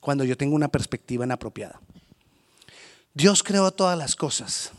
Cuando 0.00 0.24
yo 0.24 0.36
tengo 0.36 0.54
una 0.54 0.68
perspectiva 0.68 1.24
inapropiada. 1.24 1.80
Dios 3.14 3.42
creó 3.42 3.70
todas 3.70 3.96
las 3.96 4.16
cosas. 4.16 4.72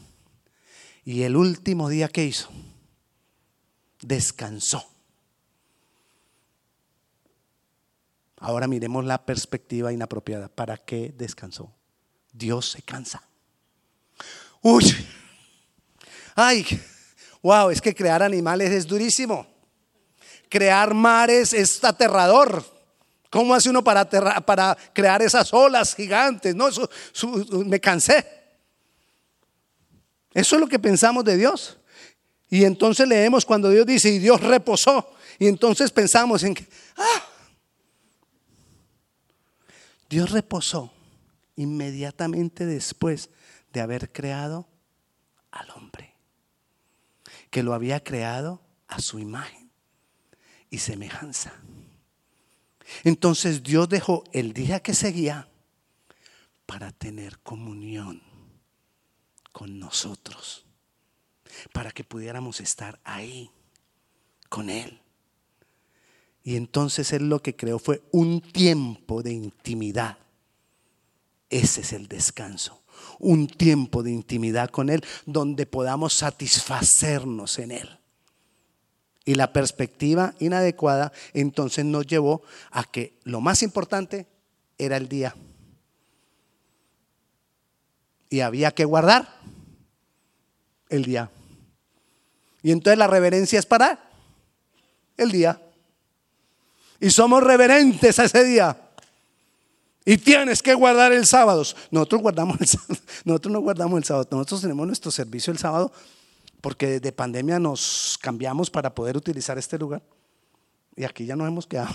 Y 1.05 1.23
el 1.23 1.35
último 1.35 1.89
día 1.89 2.07
que 2.07 2.25
hizo, 2.25 2.49
descansó. 4.01 4.85
Ahora 8.37 8.67
miremos 8.67 9.05
la 9.05 9.25
perspectiva 9.25 9.93
inapropiada. 9.93 10.49
¿Para 10.49 10.77
qué 10.77 11.13
descansó? 11.17 11.71
Dios 12.33 12.71
se 12.71 12.81
cansa. 12.81 13.23
Uy, 14.63 14.95
ay, 16.35 16.65
wow, 17.41 17.69
es 17.69 17.81
que 17.81 17.93
crear 17.93 18.23
animales 18.23 18.71
es 18.71 18.87
durísimo. 18.87 19.45
Crear 20.47 20.93
mares 20.93 21.51
es 21.53 21.83
aterrador. 21.83 22.63
¿Cómo 23.29 23.53
hace 23.53 23.69
uno 23.69 23.83
para, 23.83 24.07
crear 24.93 25.21
esas 25.21 25.53
olas 25.53 25.93
gigantes? 25.93 26.55
No, 26.55 26.69
eso, 26.69 26.89
me 27.65 27.79
cansé. 27.81 28.25
Eso 30.33 30.55
es 30.55 30.61
lo 30.61 30.67
que 30.67 30.79
pensamos 30.79 31.25
de 31.25 31.35
Dios. 31.35 31.77
Y 32.49 32.63
entonces 32.63 33.05
leemos 33.05 33.45
cuando 33.45 33.69
Dios 33.69 33.85
dice, 33.85 34.09
y 34.09 34.19
Dios 34.19 34.39
reposó. 34.39 35.13
Y 35.39 35.47
entonces 35.47 35.91
pensamos 35.91 36.41
en 36.43 36.53
que, 36.53 36.65
ah, 36.95 37.23
Dios 40.09 40.31
reposó 40.31 40.93
inmediatamente 41.57 42.65
después 42.65 43.29
de 43.73 43.81
haber 43.81 44.11
creado 44.11 44.67
al 45.51 45.69
hombre, 45.71 46.15
que 47.49 47.63
lo 47.63 47.73
había 47.73 48.03
creado 48.03 48.61
a 48.87 49.01
su 49.01 49.19
imagen 49.19 49.71
y 50.69 50.77
semejanza. 50.77 51.53
Entonces 53.03 53.63
Dios 53.63 53.89
dejó 53.89 54.23
el 54.31 54.53
día 54.53 54.81
que 54.81 54.93
seguía 54.93 55.49
para 56.65 56.91
tener 56.91 57.39
comunión 57.39 58.21
con 59.51 59.79
nosotros, 59.79 60.65
para 61.71 61.91
que 61.91 62.03
pudiéramos 62.03 62.61
estar 62.61 62.99
ahí 63.03 63.49
con 64.49 64.69
Él. 64.69 65.01
Y 66.43 66.57
entonces 66.57 67.11
Él 67.13 67.29
lo 67.29 67.41
que 67.41 67.55
creó 67.55 67.79
fue 67.79 68.03
un 68.11 68.41
tiempo 68.41 69.23
de 69.23 69.31
intimidad. 69.31 70.17
Ese 71.49 71.81
es 71.81 71.93
el 71.93 72.07
descanso. 72.07 72.82
Un 73.19 73.47
tiempo 73.47 74.03
de 74.03 74.11
intimidad 74.11 74.69
con 74.69 74.89
Él 74.89 75.03
donde 75.25 75.65
podamos 75.65 76.13
satisfacernos 76.13 77.59
en 77.59 77.71
Él. 77.71 77.99
Y 79.25 79.35
la 79.35 79.53
perspectiva 79.53 80.33
inadecuada 80.39 81.11
entonces 81.33 81.85
nos 81.85 82.05
llevó 82.05 82.41
a 82.71 82.83
que 82.83 83.19
lo 83.23 83.39
más 83.39 83.63
importante 83.63 84.27
era 84.77 84.97
el 84.97 85.07
día. 85.07 85.35
Y 88.29 88.41
había 88.41 88.71
que 88.71 88.85
guardar 88.85 89.29
el 90.89 91.05
día. 91.05 91.29
Y 92.61 92.71
entonces 92.71 92.97
la 92.97 93.07
reverencia 93.07 93.59
es 93.59 93.65
para 93.65 94.09
el 95.17 95.31
día 95.31 95.61
y 97.03 97.09
somos 97.09 97.43
reverentes 97.43 98.17
a 98.17 98.23
ese 98.23 98.45
día. 98.45 98.77
Y 100.05 100.17
tienes 100.17 100.61
que 100.61 100.73
guardar 100.73 101.13
el 101.13 101.25
sábado. 101.25 101.63
Nosotros 101.91 102.21
guardamos. 102.21 102.57
Nosotros 103.25 103.53
no 103.53 103.61
guardamos 103.61 103.97
el 103.97 104.03
sábado. 104.03 104.27
Nosotros 104.31 104.61
tenemos 104.61 104.85
nuestro 104.85 105.11
servicio 105.11 105.51
el 105.51 105.59
sábado 105.59 105.91
porque 106.63 106.87
desde 106.87 107.11
pandemia 107.11 107.59
nos 107.59 108.17
cambiamos 108.21 108.69
para 108.69 108.95
poder 108.95 109.17
utilizar 109.17 109.57
este 109.57 109.77
lugar. 109.77 110.01
Y 110.95 111.03
aquí 111.03 111.25
ya 111.25 111.35
nos 111.35 111.47
hemos 111.47 111.67
quedado. 111.67 111.93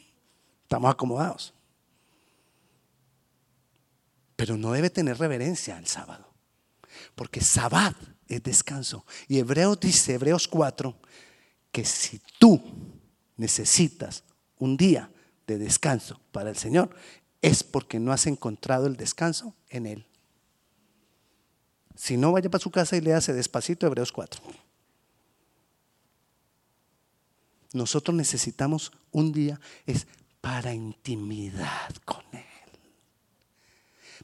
Estamos 0.62 0.90
acomodados. 0.90 1.54
Pero 4.36 4.56
no 4.56 4.72
debe 4.72 4.90
tener 4.90 5.18
reverencia 5.18 5.78
el 5.78 5.86
sábado. 5.86 6.32
Porque 7.14 7.40
sábado 7.40 7.96
es 8.28 8.42
descanso. 8.42 9.04
Y 9.26 9.38
Hebreos 9.38 9.80
dice, 9.80 10.14
Hebreos 10.14 10.46
4, 10.46 10.96
que 11.72 11.84
si 11.84 12.20
tú 12.38 12.62
necesitas 13.36 14.24
un 14.58 14.76
día 14.76 15.10
de 15.46 15.58
descanso 15.58 16.20
para 16.30 16.50
el 16.50 16.56
Señor, 16.56 16.90
es 17.42 17.62
porque 17.62 17.98
no 17.98 18.12
has 18.12 18.26
encontrado 18.26 18.86
el 18.86 18.96
descanso 18.96 19.54
en 19.68 19.86
Él. 19.86 20.06
Si 21.94 22.16
no, 22.16 22.32
vaya 22.32 22.50
para 22.50 22.62
su 22.62 22.70
casa 22.70 22.96
y 22.96 23.00
léase 23.00 23.32
despacito 23.32 23.86
Hebreos 23.86 24.12
4. 24.12 24.40
Nosotros 27.72 28.16
necesitamos 28.16 28.92
un 29.12 29.32
día, 29.32 29.60
es 29.86 30.06
para 30.40 30.74
intimidad 30.74 31.94
con 32.04 32.24
Él. 32.32 32.44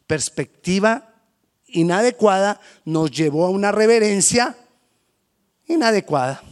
Perspectiva 0.06 1.14
inadecuada 1.66 2.60
nos 2.84 3.10
llevó 3.10 3.46
a 3.46 3.50
una 3.50 3.72
reverencia 3.72 4.56
inadecuada. 5.66 6.42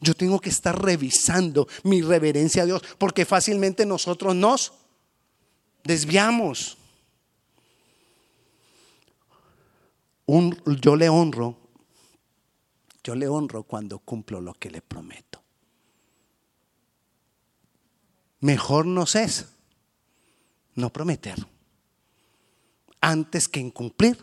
Yo 0.00 0.14
tengo 0.14 0.40
que 0.40 0.50
estar 0.50 0.80
revisando 0.80 1.68
mi 1.84 2.02
reverencia 2.02 2.62
a 2.62 2.66
Dios, 2.66 2.82
porque 2.98 3.24
fácilmente 3.24 3.86
nosotros 3.86 4.34
nos 4.34 4.72
desviamos. 5.84 6.78
yo 10.26 10.96
le 10.96 11.08
honro, 11.08 11.56
yo 13.04 13.14
le 13.14 13.28
honro 13.28 13.62
cuando 13.62 14.00
cumplo 14.00 14.40
lo 14.40 14.54
que 14.54 14.70
le 14.70 14.82
prometo. 14.82 15.40
Mejor 18.40 18.86
nos 18.86 19.14
es 19.14 19.46
no 20.74 20.92
prometer 20.92 21.46
antes 23.00 23.48
que 23.48 23.60
incumplir 23.60 24.22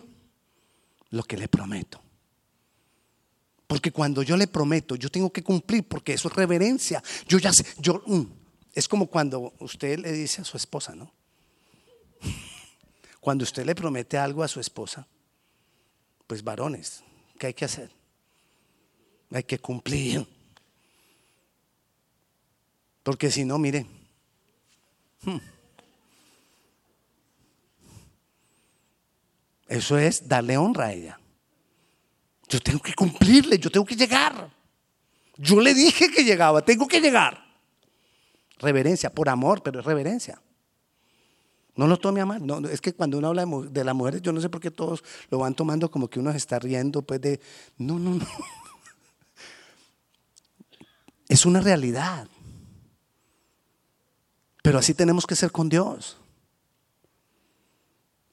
lo 1.09 1.23
que 1.23 1.37
le 1.37 1.47
prometo. 1.47 2.02
Porque 3.73 3.91
cuando 3.91 4.21
yo 4.21 4.37
le 4.37 4.45
prometo, 4.45 4.95
yo 4.95 5.09
tengo 5.09 5.33
que 5.33 5.41
cumplir 5.41 5.83
porque 5.83 6.13
eso 6.13 6.27
es 6.27 6.35
reverencia. 6.35 7.01
Yo 7.27 7.39
ya 7.39 7.51
sé, 7.51 7.65
yo 7.79 8.03
mm, 8.05 8.21
es 8.71 8.87
como 8.87 9.07
cuando 9.07 9.51
usted 9.61 9.97
le 9.97 10.11
dice 10.11 10.43
a 10.43 10.45
su 10.45 10.57
esposa, 10.57 10.93
¿no? 10.93 11.11
Cuando 13.19 13.41
usted 13.41 13.65
le 13.65 13.73
promete 13.73 14.15
algo 14.15 14.43
a 14.43 14.47
su 14.47 14.59
esposa, 14.59 15.07
pues 16.27 16.43
varones, 16.43 17.03
¿qué 17.39 17.47
hay 17.47 17.55
que 17.55 17.65
hacer? 17.65 17.89
Hay 19.31 19.43
que 19.43 19.57
cumplir. 19.57 20.23
Porque 23.01 23.31
si 23.31 23.43
no, 23.43 23.57
mire, 23.57 23.87
hmm, 25.23 25.37
eso 29.67 29.97
es 29.97 30.27
darle 30.27 30.57
honra 30.59 30.85
a 30.85 30.93
ella. 30.93 31.19
Yo 32.53 32.59
tengo 32.59 32.79
que 32.79 32.93
cumplirle, 32.93 33.57
yo 33.57 33.71
tengo 33.71 33.83
que 33.83 33.95
llegar. 33.95 34.47
Yo 35.37 35.59
le 35.59 35.73
dije 35.73 36.11
que 36.11 36.23
llegaba, 36.23 36.63
tengo 36.63 36.87
que 36.87 37.01
llegar. 37.01 37.43
Reverencia, 38.59 39.09
por 39.09 39.27
amor, 39.27 39.63
pero 39.63 39.79
es 39.79 39.85
reverencia. 39.87 40.39
No 41.75 41.87
lo 41.87 41.97
tome 41.97 42.21
a 42.21 42.27
mal. 42.27 42.45
No, 42.45 42.59
es 42.69 42.79
que 42.79 42.93
cuando 42.93 43.17
uno 43.17 43.29
habla 43.29 43.47
de 43.71 43.83
las 43.83 43.95
mujeres, 43.95 44.21
yo 44.21 44.31
no 44.31 44.39
sé 44.39 44.49
por 44.49 44.61
qué 44.61 44.69
todos 44.69 45.03
lo 45.31 45.39
van 45.39 45.55
tomando 45.55 45.89
como 45.89 46.07
que 46.07 46.19
uno 46.19 46.29
se 46.29 46.37
está 46.37 46.59
riendo, 46.59 47.01
pues 47.01 47.19
de. 47.21 47.39
No, 47.79 47.97
no, 47.97 48.13
no. 48.13 48.27
Es 51.27 51.47
una 51.47 51.59
realidad. 51.59 52.27
Pero 54.61 54.77
así 54.77 54.93
tenemos 54.93 55.25
que 55.25 55.35
ser 55.35 55.51
con 55.51 55.69
Dios. 55.69 56.17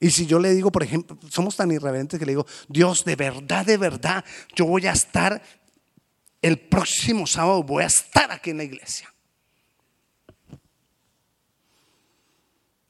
Y 0.01 0.09
si 0.09 0.25
yo 0.25 0.39
le 0.39 0.55
digo, 0.55 0.71
por 0.71 0.81
ejemplo, 0.81 1.15
somos 1.29 1.55
tan 1.55 1.71
irreverentes 1.71 2.19
que 2.19 2.25
le 2.25 2.31
digo, 2.31 2.47
Dios, 2.67 3.05
de 3.05 3.15
verdad, 3.15 3.63
de 3.63 3.77
verdad, 3.77 4.25
yo 4.55 4.65
voy 4.65 4.87
a 4.87 4.93
estar 4.93 5.39
el 6.41 6.59
próximo 6.59 7.27
sábado, 7.27 7.61
voy 7.61 7.83
a 7.83 7.85
estar 7.85 8.31
aquí 8.31 8.49
en 8.49 8.57
la 8.57 8.63
iglesia. 8.63 9.13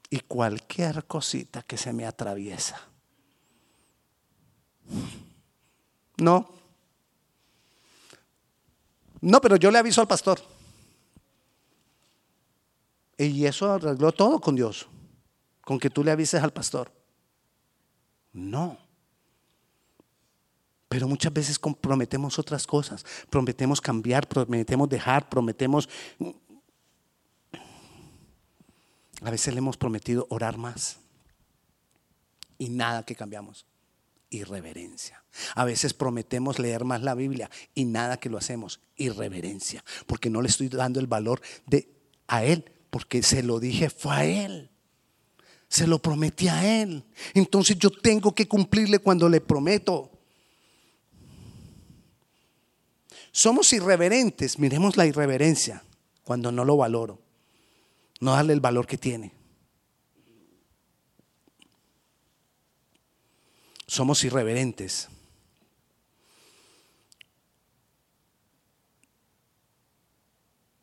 Y 0.08 0.20
cualquier 0.20 1.04
cosita 1.04 1.62
que 1.62 1.76
se 1.76 1.92
me 1.92 2.06
atraviesa. 2.06 2.80
No. 6.16 6.50
No, 9.20 9.40
pero 9.42 9.56
yo 9.56 9.70
le 9.70 9.78
aviso 9.78 10.00
al 10.00 10.08
pastor. 10.08 10.40
Y 13.18 13.44
eso 13.44 13.70
arregló 13.70 14.12
todo 14.12 14.40
con 14.40 14.56
Dios, 14.56 14.88
con 15.60 15.78
que 15.78 15.90
tú 15.90 16.02
le 16.02 16.10
avises 16.10 16.42
al 16.42 16.54
pastor. 16.54 17.01
No. 18.32 18.78
Pero 20.88 21.08
muchas 21.08 21.32
veces 21.32 21.58
comprometemos 21.58 22.38
otras 22.38 22.66
cosas. 22.66 23.04
Prometemos 23.30 23.80
cambiar, 23.80 24.28
prometemos 24.28 24.88
dejar, 24.88 25.28
prometemos... 25.28 25.88
A 29.22 29.30
veces 29.30 29.54
le 29.54 29.58
hemos 29.58 29.76
prometido 29.76 30.26
orar 30.28 30.58
más. 30.58 30.98
Y 32.58 32.68
nada 32.68 33.04
que 33.04 33.14
cambiamos. 33.14 33.64
Irreverencia. 34.28 35.24
A 35.54 35.64
veces 35.64 35.94
prometemos 35.94 36.58
leer 36.58 36.84
más 36.84 37.02
la 37.02 37.14
Biblia 37.14 37.50
y 37.74 37.84
nada 37.84 38.18
que 38.18 38.28
lo 38.28 38.36
hacemos. 38.36 38.80
Irreverencia. 38.96 39.84
Porque 40.06 40.28
no 40.28 40.42
le 40.42 40.48
estoy 40.48 40.68
dando 40.68 41.00
el 41.00 41.06
valor 41.06 41.40
de 41.66 41.88
a 42.26 42.44
Él. 42.44 42.70
Porque 42.90 43.22
se 43.22 43.42
lo 43.42 43.60
dije 43.60 43.88
fue 43.88 44.14
a 44.14 44.24
Él. 44.24 44.71
Se 45.72 45.86
lo 45.86 46.00
prometí 46.00 46.48
a 46.48 46.82
Él. 46.82 47.02
Entonces 47.32 47.78
yo 47.78 47.88
tengo 47.88 48.34
que 48.34 48.46
cumplirle 48.46 48.98
cuando 48.98 49.26
le 49.26 49.40
prometo. 49.40 50.10
Somos 53.30 53.72
irreverentes, 53.72 54.58
miremos 54.58 54.98
la 54.98 55.06
irreverencia 55.06 55.82
cuando 56.24 56.52
no 56.52 56.66
lo 56.66 56.76
valoro, 56.76 57.22
no 58.20 58.32
darle 58.32 58.52
el 58.52 58.60
valor 58.60 58.86
que 58.86 58.98
tiene. 58.98 59.32
Somos 63.86 64.22
irreverentes. 64.24 65.08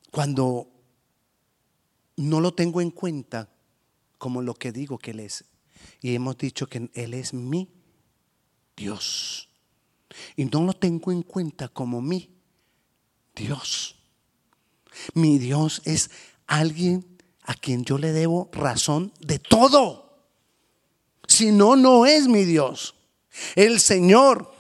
Cuando 0.10 0.68
no 2.16 2.42
lo 2.42 2.56
tengo 2.56 2.82
en 2.82 2.90
cuenta 2.90 3.48
como 4.20 4.44
lo 4.44 4.54
que 4.54 4.72
digo 4.72 5.00
que 5.00 5.12
Él 5.12 5.22
es. 5.22 5.46
Y 6.02 6.14
hemos 6.14 6.38
dicho 6.38 6.68
que 6.68 6.92
Él 6.94 7.16
es 7.16 7.34
mi 7.34 7.68
Dios. 8.78 9.50
Y 10.36 10.46
no 10.46 10.64
lo 10.64 10.74
tengo 10.74 11.12
en 11.12 11.24
cuenta 11.24 11.70
como 11.70 12.02
mi 12.02 12.30
Dios. 13.36 13.96
Mi 15.14 15.40
Dios 15.40 15.82
es 15.86 16.12
alguien 16.46 17.06
a 17.44 17.56
quien 17.56 17.84
yo 17.84 17.98
le 17.98 18.12
debo 18.12 18.50
razón 18.52 19.12
de 19.20 19.40
todo. 19.40 20.20
Si 21.28 21.52
no, 21.52 21.76
no 21.76 22.06
es 22.06 22.28
mi 22.28 22.44
Dios. 22.44 22.96
El 23.56 23.80
Señor 23.80 24.52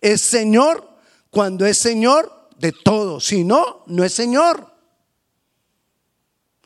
es 0.00 0.20
Señor 0.20 0.88
cuando 1.30 1.66
es 1.66 1.78
Señor 1.78 2.48
de 2.58 2.72
todo. 2.72 3.20
Si 3.20 3.44
no, 3.44 3.84
no 3.86 4.04
es 4.04 4.12
Señor. 4.14 4.73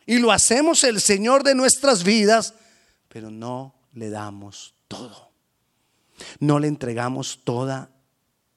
Y 0.09 0.21
lo 0.21 0.33
hacemos 0.33 0.85
el 0.85 1.03
Señor 1.03 1.43
de 1.43 1.55
nuestras 1.55 2.03
vidas, 2.03 2.55
pero 3.11 3.31
no 3.31 3.75
le 3.93 4.09
damos 4.09 4.73
todo. 4.89 5.33
No 6.41 6.59
le 6.59 6.67
entregamos 6.67 7.41
toda 7.45 7.91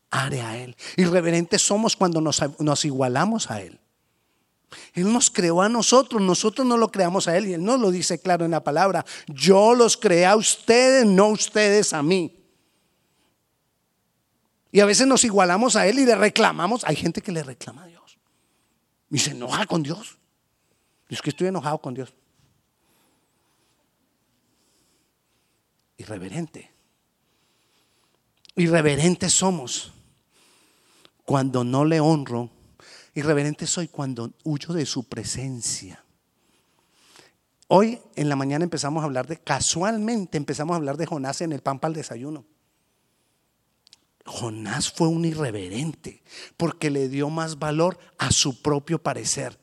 área 0.10 0.52
a 0.52 0.58
Él. 0.58 0.78
Irreverentes 0.96 1.62
somos 1.62 1.98
cuando 1.98 2.22
nos, 2.22 2.42
nos, 2.62 2.86
igualamos 2.86 3.52
a 3.52 3.62
Él. 3.62 3.82
Él 4.94 5.12
nos 5.12 5.30
creó 5.30 5.62
a 5.62 5.68
nosotros, 5.68 6.22
nosotros 6.22 6.66
no 6.66 6.78
lo 6.78 6.90
creamos 6.90 7.28
a 7.28 7.36
Él 7.36 7.50
y 7.50 7.54
Él 7.56 7.66
nos 7.66 7.82
lo 7.82 7.92
dice 7.92 8.18
claro 8.18 8.46
en 8.46 8.52
la 8.52 8.64
palabra. 8.64 9.06
Yo 9.28 9.76
los 9.76 9.98
creé 9.98 10.26
a 10.26 10.38
ustedes, 10.38 11.06
no 11.06 11.28
ustedes 11.28 11.92
a 11.92 12.02
mí. 12.02 12.34
Y 14.72 14.80
a 14.80 14.86
veces 14.86 15.06
nos 15.06 15.26
igualamos 15.26 15.76
a 15.76 15.86
Él 15.86 16.00
y 16.00 16.06
le 16.06 16.16
reclamamos. 16.16 16.86
Hay 16.86 16.96
gente 16.96 17.22
que 17.22 17.34
le 17.34 17.44
reclama 17.44 17.84
a 17.84 17.88
Dios 17.88 18.18
y 19.10 19.20
se 19.20 19.32
enoja 19.32 19.66
con 19.66 19.84
Dios. 19.84 20.21
Es 21.12 21.22
que 21.22 21.30
estoy 21.30 21.48
enojado 21.48 21.78
con 21.80 21.94
Dios. 21.94 22.14
Irreverente. 25.98 26.72
Irreverentes 28.56 29.34
somos 29.34 29.92
cuando 31.26 31.66
no 31.66 31.84
le 31.84 32.00
honro. 32.00 32.50
Irreverente 33.14 33.68
soy 33.68 33.90
cuando 33.90 34.32
huyo 34.46 34.74
de 34.74 34.86
su 34.86 35.04
presencia. 35.04 36.02
Hoy 37.68 38.00
en 38.16 38.30
la 38.30 38.38
mañana 38.38 38.64
empezamos 38.64 39.02
a 39.02 39.06
hablar 39.06 39.28
de, 39.28 39.38
casualmente 39.38 40.38
empezamos 40.38 40.74
a 40.74 40.78
hablar 40.78 40.96
de 40.96 41.06
Jonás 41.06 41.42
en 41.42 41.52
el 41.52 41.62
pan 41.62 41.80
para 41.80 41.90
el 41.90 41.96
desayuno. 41.96 42.46
Jonás 44.26 44.90
fue 44.90 45.10
un 45.10 45.26
irreverente 45.26 46.24
porque 46.56 46.90
le 46.90 47.10
dio 47.10 47.30
más 47.30 47.60
valor 47.60 48.00
a 48.18 48.32
su 48.32 48.62
propio 48.62 49.04
parecer. 49.04 49.61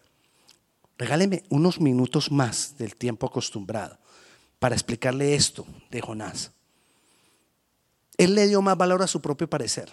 Regáleme 0.99 1.45
unos 1.49 1.81
minutos 1.81 2.33
más 2.33 2.77
del 2.77 2.97
tiempo 2.97 3.29
acostumbrado 3.29 3.99
para 4.59 4.75
explicarle 4.75 5.37
esto 5.37 5.65
de 5.91 6.01
Jonás. 6.01 6.51
Él 8.17 8.35
le 8.35 8.49
dio 8.49 8.61
más 8.61 8.77
valor 8.77 9.03
a 9.03 9.07
su 9.07 9.23
propio 9.23 9.49
parecer. 9.49 9.93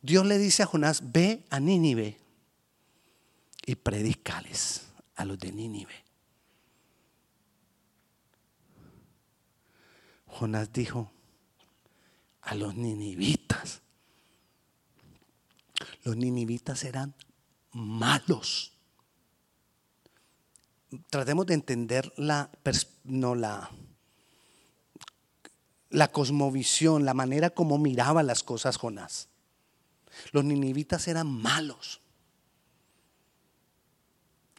Dios 0.00 0.24
le 0.24 0.38
dice 0.38 0.62
a 0.62 0.66
Jonás, 0.66 1.12
ve 1.12 1.44
a 1.50 1.58
Nínive 1.58 2.16
y 3.66 3.74
predícales 3.74 4.86
a 5.16 5.24
los 5.24 5.38
de 5.40 5.50
Nínive. 5.50 6.04
Jonás 10.26 10.72
dijo 10.72 11.10
a 12.42 12.54
los 12.54 12.74
ninivitas. 12.74 13.80
Los 16.04 16.16
ninivitas 16.16 16.84
eran 16.84 17.14
malos 17.72 18.73
tratemos 21.10 21.46
de 21.46 21.54
entender 21.54 22.12
la, 22.16 22.50
no, 23.04 23.34
la, 23.34 23.70
la 25.90 26.08
cosmovisión, 26.08 27.04
la 27.04 27.14
manera 27.14 27.50
como 27.50 27.78
miraba 27.78 28.22
las 28.22 28.42
cosas 28.42 28.76
Jonás. 28.76 29.28
Los 30.32 30.44
ninivitas 30.44 31.08
eran 31.08 31.26
malos. 31.26 32.00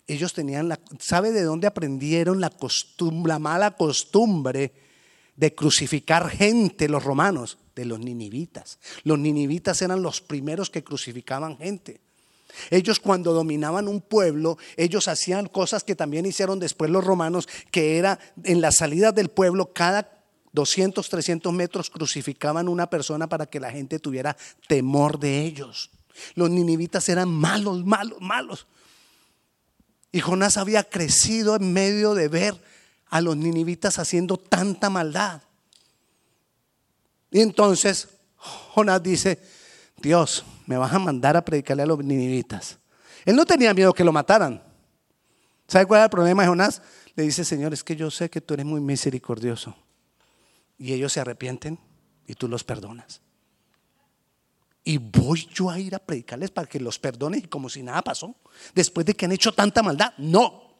Ellos 0.07 0.33
tenían 0.33 0.69
la, 0.69 0.79
¿sabe 0.99 1.31
de 1.31 1.43
dónde 1.43 1.67
aprendieron 1.67 2.39
la 2.39 2.51
la 3.25 3.39
mala 3.39 3.71
costumbre 3.71 4.73
de 5.35 5.55
crucificar 5.55 6.29
gente 6.29 6.87
los 6.87 7.03
romanos? 7.03 7.57
De 7.75 7.85
los 7.85 7.99
ninivitas. 7.99 8.79
Los 9.03 9.19
ninivitas 9.19 9.81
eran 9.81 10.01
los 10.01 10.21
primeros 10.21 10.69
que 10.69 10.83
crucificaban 10.83 11.57
gente. 11.57 11.99
Ellos 12.69 12.99
cuando 12.99 13.33
dominaban 13.33 13.87
un 13.87 14.01
pueblo, 14.01 14.57
ellos 14.77 15.07
hacían 15.07 15.47
cosas 15.47 15.83
que 15.83 15.95
también 15.95 16.25
hicieron 16.25 16.59
después 16.59 16.89
los 16.89 17.03
romanos, 17.03 17.47
que 17.71 17.97
era 17.97 18.19
en 18.43 18.61
la 18.61 18.71
salida 18.71 19.11
del 19.11 19.29
pueblo, 19.29 19.73
cada 19.73 20.23
200, 20.53 21.07
300 21.07 21.53
metros 21.53 21.89
crucificaban 21.89 22.69
una 22.69 22.89
persona 22.89 23.27
para 23.27 23.45
que 23.45 23.59
la 23.59 23.71
gente 23.71 23.99
tuviera 23.99 24.37
temor 24.67 25.19
de 25.19 25.41
ellos. 25.41 25.91
Los 26.33 26.49
ninivitas 26.49 27.09
eran 27.09 27.29
malos, 27.29 27.85
malos, 27.85 28.21
malos. 28.21 28.67
Y 30.11 30.21
Jonás 30.21 30.55
había 30.55 30.85
crecido 30.85 31.57
en 31.57 31.73
medio 31.73 32.13
de 32.13 32.29
ver 32.29 32.61
a 33.09 33.19
los 33.19 33.35
ninivitas 33.35 33.99
haciendo 33.99 34.37
tanta 34.37 34.89
maldad. 34.89 35.41
Y 37.31 37.41
entonces 37.41 38.07
Jonás 38.37 39.03
dice, 39.03 39.39
Dios, 40.05 40.45
me 40.67 40.77
vas 40.77 40.93
a 40.93 40.99
mandar 40.99 41.35
a 41.35 41.43
predicarle 41.43 41.81
a 41.81 41.87
los 41.87 41.97
ninivitas. 41.97 42.77
Él 43.25 43.35
no 43.35 43.43
tenía 43.43 43.73
miedo 43.73 43.91
que 43.91 44.03
lo 44.03 44.13
mataran. 44.13 44.61
¿Sabe 45.67 45.87
cuál 45.87 46.01
es 46.01 46.03
el 46.03 46.09
problema 46.11 46.43
de 46.43 46.49
Jonás? 46.49 46.83
Le 47.15 47.23
dice, 47.23 47.43
Señor, 47.43 47.73
es 47.73 47.83
que 47.83 47.95
yo 47.95 48.11
sé 48.11 48.29
que 48.29 48.39
tú 48.39 48.53
eres 48.53 48.67
muy 48.67 48.79
misericordioso. 48.79 49.75
Y 50.77 50.93
ellos 50.93 51.11
se 51.11 51.21
arrepienten 51.21 51.79
y 52.27 52.35
tú 52.35 52.47
los 52.47 52.63
perdonas. 52.63 53.19
Y 54.83 54.99
voy 54.99 55.49
yo 55.51 55.71
a 55.71 55.79
ir 55.79 55.95
a 55.95 55.99
predicarles 55.99 56.51
para 56.51 56.67
que 56.67 56.79
los 56.79 56.99
perdones 56.99 57.43
y 57.43 57.47
como 57.47 57.67
si 57.67 57.81
nada 57.81 58.03
pasó. 58.03 58.35
Después 58.75 59.07
de 59.07 59.15
que 59.15 59.25
han 59.25 59.31
hecho 59.31 59.53
tanta 59.53 59.81
maldad. 59.81 60.13
No. 60.19 60.75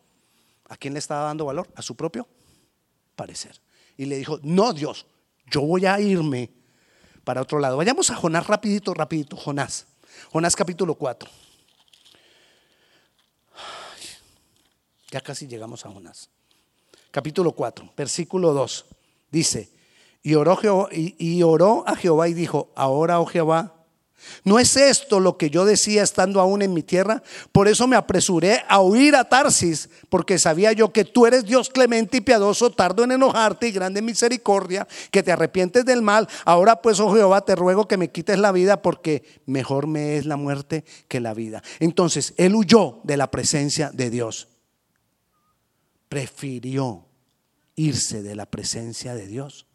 ¿A 0.70 0.78
quién 0.78 0.94
le 0.94 1.00
estaba 1.00 1.24
dando 1.24 1.46
valor? 1.46 1.68
A 1.76 1.82
su 1.82 1.96
propio 1.96 2.28
parecer. 3.16 3.60
Y 3.98 4.06
le 4.06 4.18
dijo, 4.20 4.40
no 4.44 4.72
Dios, 4.72 5.08
yo 5.50 5.62
voy 5.62 5.88
a 5.88 6.00
irme 6.00 6.52
para 7.26 7.42
otro 7.42 7.60
lado. 7.60 7.76
Vayamos 7.76 8.10
a 8.12 8.16
Jonás 8.16 8.48
rapidito, 8.48 8.94
rapidito. 8.94 9.36
Jonás. 9.36 9.88
Jonás 10.32 10.56
capítulo 10.56 10.96
4. 10.96 11.30
Ya 15.12 15.22
casi 15.22 15.48
llegamos 15.48 15.86
a 15.86 15.92
Jonás. 15.92 16.30
Capítulo 17.12 17.52
4, 17.54 17.94
versículo 17.96 18.54
2. 18.54 18.86
Dice, 19.32 19.70
y 20.22 20.36
oró, 20.36 20.90
y, 20.92 21.44
oró 21.44 21.84
a 21.88 21.96
Jehová 21.96 22.28
y 22.28 22.34
dijo, 22.34 22.72
ahora, 22.76 23.20
oh 23.20 23.26
Jehová, 23.26 23.75
¿No 24.44 24.60
es 24.60 24.76
esto 24.76 25.20
lo 25.20 25.38
que 25.38 25.50
yo 25.50 25.66
decía 25.66 26.04
estando 26.04 26.40
aún 26.40 26.62
en 26.62 26.74
mi 26.74 26.84
tierra? 26.84 27.24
Por 27.52 27.68
eso 27.68 27.88
me 27.88 27.96
apresuré 27.96 28.64
a 28.68 28.82
huir 28.82 29.16
a 29.16 29.28
Tarsis, 29.28 29.90
porque 30.10 30.40
sabía 30.40 30.72
yo 30.74 30.92
que 30.92 31.06
tú 31.06 31.26
eres 31.26 31.46
Dios 31.46 31.70
clemente 31.70 32.18
y 32.18 32.22
piadoso, 32.22 32.72
tardo 32.72 33.04
en 33.04 33.12
enojarte 33.12 33.68
y 33.68 33.72
grande 33.72 34.00
en 34.00 34.06
misericordia, 34.06 34.88
que 35.12 35.24
te 35.24 35.32
arrepientes 35.32 35.86
del 35.86 36.02
mal. 36.02 36.28
Ahora 36.46 36.82
pues, 36.82 37.00
oh 37.00 37.14
Jehová, 37.14 37.46
te 37.46 37.56
ruego 37.56 37.88
que 37.88 37.98
me 37.98 38.12
quites 38.12 38.40
la 38.40 38.52
vida, 38.52 38.82
porque 38.82 39.24
mejor 39.46 39.88
me 39.88 40.18
es 40.18 40.26
la 40.26 40.38
muerte 40.38 40.86
que 41.08 41.20
la 41.20 41.34
vida. 41.34 41.64
Entonces, 41.80 42.34
él 42.38 42.56
huyó 42.56 43.00
de 43.04 43.18
la 43.18 43.32
presencia 43.32 43.92
de 43.94 44.10
Dios. 44.10 44.48
Prefirió 46.10 47.06
irse 47.76 48.22
de 48.22 48.36
la 48.36 48.46
presencia 48.46 49.16
de 49.16 49.28
Dios 49.28 49.68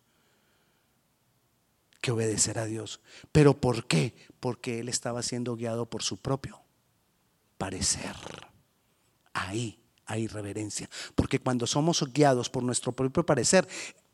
que 2.01 2.13
obedecer 2.13 2.59
a 2.59 2.65
Dios. 2.65 3.01
¿Pero 3.33 3.61
por 3.61 3.87
qué? 3.87 4.15
Porque 4.41 4.81
él 4.81 4.89
estaba 4.89 5.23
siendo 5.23 5.55
guiado 5.55 5.87
por 5.87 6.03
su 6.03 6.17
propio 6.17 6.61
parecer. 7.59 8.17
Ahí 9.33 9.79
hay 10.07 10.27
reverencia. 10.27 10.91
Porque 11.15 11.39
cuando 11.39 11.67
somos 11.67 12.03
guiados 12.13 12.51
por 12.51 12.63
nuestro 12.63 12.93
propio 12.93 13.25
parecer, 13.25 13.69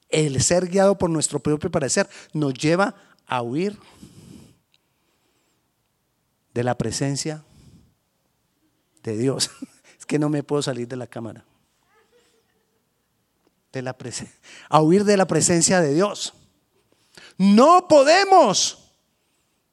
el 0.09 0.43
ser 0.43 0.69
guiado 0.69 0.99
por 0.99 1.09
nuestro 1.09 1.39
propio 1.39 1.71
parecer 1.71 2.09
nos 2.33 2.55
lleva 2.55 2.95
a 3.27 3.43
huir 3.43 3.79
de 6.53 6.65
la 6.65 6.77
presencia 6.77 7.45
de 9.03 9.17
Dios. 9.17 9.51
Es 9.99 10.05
que 10.05 10.19
no 10.19 10.29
me 10.29 10.43
puedo 10.43 10.63
salir 10.63 10.87
de 10.87 10.97
la 10.97 11.07
cámara. 11.07 11.45
De 13.73 13.81
la 13.83 13.97
a 14.69 14.83
huir 14.83 15.05
de 15.05 15.17
la 15.17 15.27
presencia 15.27 15.81
de 15.81 15.95
Dios. 15.95 16.35
No 17.39 17.89
podemos 17.89 18.86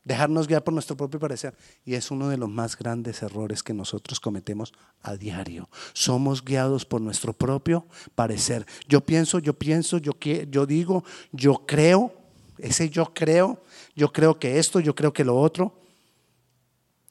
dejarnos 0.04 0.47
guiar 0.47 0.64
por 0.64 0.74
nuestro 0.74 0.97
propio 0.97 1.20
parecer. 1.20 1.56
Y 1.86 1.95
es 1.95 2.12
uno 2.12 2.30
de 2.30 2.38
los 2.38 2.49
más 2.49 2.78
grandes 2.78 3.22
errores 3.22 3.64
que 3.64 3.74
nosotros 3.74 4.20
cometemos 4.20 4.74
a 5.01 5.16
diario. 5.16 5.70
Somos 5.93 6.43
guiados 6.43 6.86
por 6.86 7.01
nuestro 7.01 7.34
propio 7.34 7.86
parecer. 8.16 8.66
Yo 8.88 9.01
pienso, 9.01 9.39
yo 9.39 9.54
pienso, 9.54 9.97
yo, 9.97 10.14
yo 10.49 10.66
digo, 10.66 11.04
yo 11.32 11.64
creo, 11.66 12.14
ese 12.58 12.89
yo 12.89 13.14
creo, 13.14 13.62
yo 13.95 14.12
creo 14.12 14.39
que 14.39 14.60
esto, 14.60 14.80
yo 14.80 14.95
creo 14.95 15.14
que 15.14 15.24
lo 15.24 15.38
otro 15.38 15.82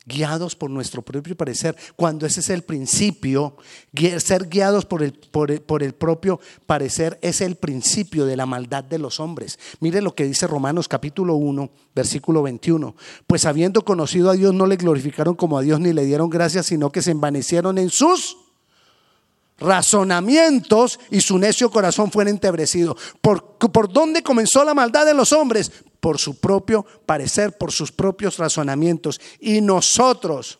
guiados 0.06 0.56
por 0.56 0.70
nuestro 0.70 1.02
propio 1.02 1.36
parecer, 1.36 1.76
cuando 1.96 2.26
ese 2.26 2.40
es 2.40 2.50
el 2.50 2.62
principio, 2.62 3.56
ser 4.18 4.48
guiados 4.48 4.84
por 4.84 5.02
el, 5.02 5.12
por, 5.12 5.82
el, 5.82 5.94
propio 5.94 6.40
parecer 6.66 7.18
es 7.22 7.40
el 7.40 7.56
principio 7.56 8.26
de 8.26 8.36
la 8.36 8.46
maldad 8.46 8.84
de 8.84 8.98
los 8.98 9.20
hombres. 9.20 9.58
Mire 9.80 10.02
lo 10.02 10.14
que 10.14 10.24
dice 10.24 10.46
Romanos 10.46 10.88
capítulo 10.88 11.36
1, 11.36 11.70
versículo 11.94 12.42
21. 12.42 12.96
Pues 13.26 13.44
habiendo 13.44 13.84
conocido 13.84 14.30
a 14.30 14.34
Dios 14.34 14.52
no 14.54 14.66
le 14.66 14.76
glorificaron 14.76 15.34
como 15.34 15.58
a 15.58 15.62
Dios 15.62 15.80
ni 15.80 15.92
le 15.92 16.04
dieron 16.04 16.30
gracias, 16.30 16.66
sino 16.66 16.90
que 16.90 17.02
se 17.02 17.12
envanecieron 17.12 17.78
en 17.78 17.90
sus 17.90 18.36
razonamientos 19.58 20.98
y 21.10 21.20
su 21.20 21.38
necio 21.38 21.70
corazón 21.70 22.10
fue 22.10 22.28
entebrecido. 22.28 22.96
¿Por, 23.20 23.56
¿Por 23.58 23.92
dónde 23.92 24.22
comenzó 24.22 24.64
la 24.64 24.74
maldad 24.74 25.06
de 25.06 25.14
los 25.14 25.32
hombres? 25.32 25.70
Por 26.02 26.18
su 26.18 26.40
propio 26.40 26.84
parecer, 27.06 27.56
por 27.56 27.70
sus 27.70 27.92
propios 27.92 28.36
razonamientos. 28.36 29.20
Y 29.38 29.60
nosotros 29.60 30.58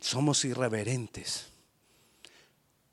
somos 0.00 0.44
irreverentes 0.44 1.48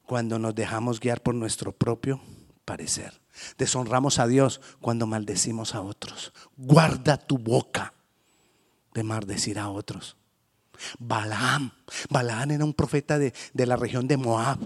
cuando 0.04 0.40
nos 0.40 0.56
dejamos 0.56 1.00
guiar 1.00 1.22
por 1.22 1.36
nuestro 1.36 1.74
propio 1.74 2.20
parecer. 2.66 3.22
Deshonramos 3.60 4.18
a 4.18 4.26
Dios 4.26 4.62
cuando 4.80 5.06
maldecimos 5.06 5.76
a 5.76 5.82
otros. 5.82 6.34
Guarda 6.58 7.18
tu 7.18 7.38
boca 7.38 7.94
de 8.96 9.04
maldecir 9.04 9.60
a 9.60 9.70
otros. 9.70 10.18
Balaam, 10.98 11.72
Balaam 12.10 12.50
era 12.50 12.66
un 12.66 12.74
profeta 12.74 13.20
de, 13.20 13.32
de 13.54 13.66
la 13.68 13.76
región 13.76 14.08
de 14.08 14.18
Moab. 14.18 14.58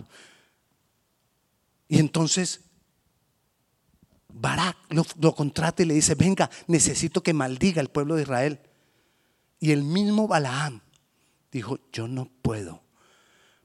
Y 1.90 2.00
entonces 2.00 2.62
Barak 4.38 4.76
lo, 4.90 5.34
contrata 5.34 5.82
y 5.82 5.86
le 5.86 5.94
dice, 5.94 6.14
venga, 6.14 6.50
necesito 6.68 7.24
que 7.24 7.34
maldiga 7.34 7.82
el 7.82 7.88
pueblo 7.88 8.16
de 8.16 8.24
Israel. 8.24 8.60
Y 9.62 9.72
el 9.72 9.84
mismo 9.84 10.28
Balaam 10.28 10.82
dijo, 11.52 11.80
yo 11.94 12.10
no 12.10 12.30
puedo 12.42 12.84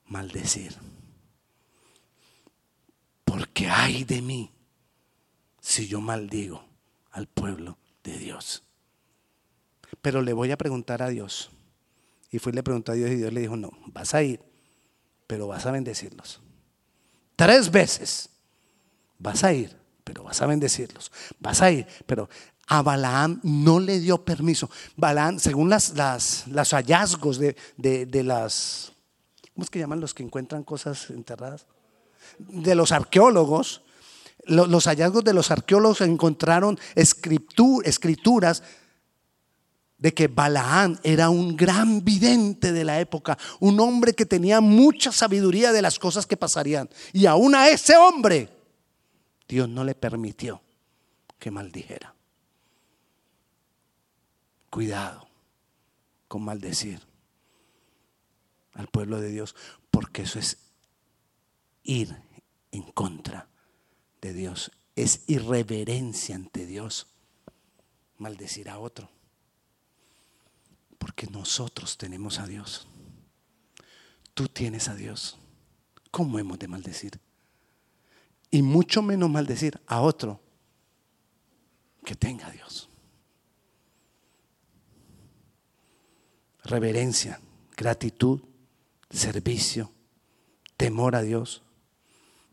maldecir. 0.06 0.76
Porque 3.24 3.68
hay 3.68 4.04
de 4.04 4.22
mí 4.22 4.52
si 5.60 5.88
yo 5.88 6.00
maldigo 6.00 6.64
al 7.10 7.26
pueblo 7.26 7.76
de 8.04 8.16
Dios. 8.16 8.62
Pero 10.00 10.22
le 10.22 10.32
voy 10.32 10.52
a 10.52 10.56
preguntar 10.56 11.02
a 11.02 11.08
Dios. 11.08 11.50
Y 12.30 12.38
fue 12.38 12.52
y 12.52 12.54
le 12.54 12.62
preguntó 12.62 12.92
a 12.92 12.94
Dios 12.94 13.10
y 13.10 13.16
Dios 13.16 13.32
le 13.32 13.40
dijo, 13.40 13.56
no, 13.56 13.72
vas 13.86 14.14
a 14.14 14.22
ir, 14.22 14.40
pero 15.26 15.48
vas 15.48 15.66
a 15.66 15.72
bendecirlos. 15.72 16.40
Tres 17.34 17.72
veces 17.72 18.30
vas 19.18 19.42
a 19.42 19.52
ir, 19.52 19.79
pero 20.10 20.24
vas 20.24 20.42
a 20.42 20.46
bendecirlos. 20.46 21.12
Vas 21.38 21.62
a 21.62 21.70
ir, 21.70 21.86
pero 22.04 22.28
a 22.66 22.82
Balaam 22.82 23.38
no 23.44 23.78
le 23.78 24.00
dio 24.00 24.24
permiso. 24.24 24.68
Balaam, 24.96 25.38
según 25.38 25.70
las, 25.70 25.90
las, 25.90 26.48
los 26.48 26.70
hallazgos 26.70 27.38
de, 27.38 27.54
de, 27.76 28.24
las, 28.24 28.90
¿cómo 29.54 29.62
es 29.62 29.70
que 29.70 29.78
llaman 29.78 30.00
los 30.00 30.12
que 30.12 30.24
encuentran 30.24 30.64
cosas 30.64 31.10
enterradas? 31.10 31.66
De 32.38 32.74
los 32.74 32.90
arqueólogos, 32.90 33.82
los, 34.46 34.84
hallazgos 34.88 35.22
de 35.22 35.32
los 35.32 35.52
arqueólogos 35.52 36.00
encontraron 36.00 36.76
escrituras 36.96 38.64
de 39.96 40.12
que 40.12 40.26
Balaam 40.26 40.98
era 41.04 41.30
un 41.30 41.56
gran 41.56 42.04
vidente 42.04 42.72
de 42.72 42.82
la 42.82 42.98
época, 42.98 43.38
un 43.60 43.78
hombre 43.78 44.12
que 44.12 44.26
tenía 44.26 44.60
mucha 44.60 45.12
sabiduría 45.12 45.70
de 45.70 45.82
las 45.82 46.00
cosas 46.00 46.26
que 46.26 46.36
pasarían. 46.36 46.90
Y 47.12 47.26
aún 47.26 47.54
a 47.54 47.68
ese 47.68 47.96
hombre 47.96 48.59
Dios 49.50 49.68
no 49.68 49.82
le 49.82 49.96
permitió 49.96 50.62
que 51.40 51.50
maldijera. 51.50 52.14
Cuidado 54.70 55.28
con 56.28 56.44
maldecir 56.44 57.00
al 58.74 58.86
pueblo 58.86 59.20
de 59.20 59.30
Dios, 59.30 59.56
porque 59.90 60.22
eso 60.22 60.38
es 60.38 60.56
ir 61.82 62.16
en 62.70 62.92
contra 62.92 63.48
de 64.20 64.34
Dios, 64.34 64.70
es 64.94 65.24
irreverencia 65.26 66.36
ante 66.36 66.64
Dios, 66.64 67.08
maldecir 68.18 68.70
a 68.70 68.78
otro, 68.78 69.10
porque 70.96 71.26
nosotros 71.26 71.98
tenemos 71.98 72.38
a 72.38 72.46
Dios, 72.46 72.86
tú 74.32 74.46
tienes 74.46 74.86
a 74.86 74.94
Dios, 74.94 75.38
¿cómo 76.12 76.38
hemos 76.38 76.60
de 76.60 76.68
maldecir? 76.68 77.20
Y 78.50 78.62
mucho 78.62 79.02
menos 79.02 79.30
maldecir 79.30 79.80
a 79.86 80.00
otro 80.00 80.40
que 82.04 82.14
tenga 82.14 82.48
a 82.48 82.50
Dios. 82.50 82.88
Reverencia, 86.64 87.40
gratitud, 87.76 88.42
servicio, 89.10 89.92
temor 90.76 91.16
a 91.16 91.22
Dios, 91.22 91.62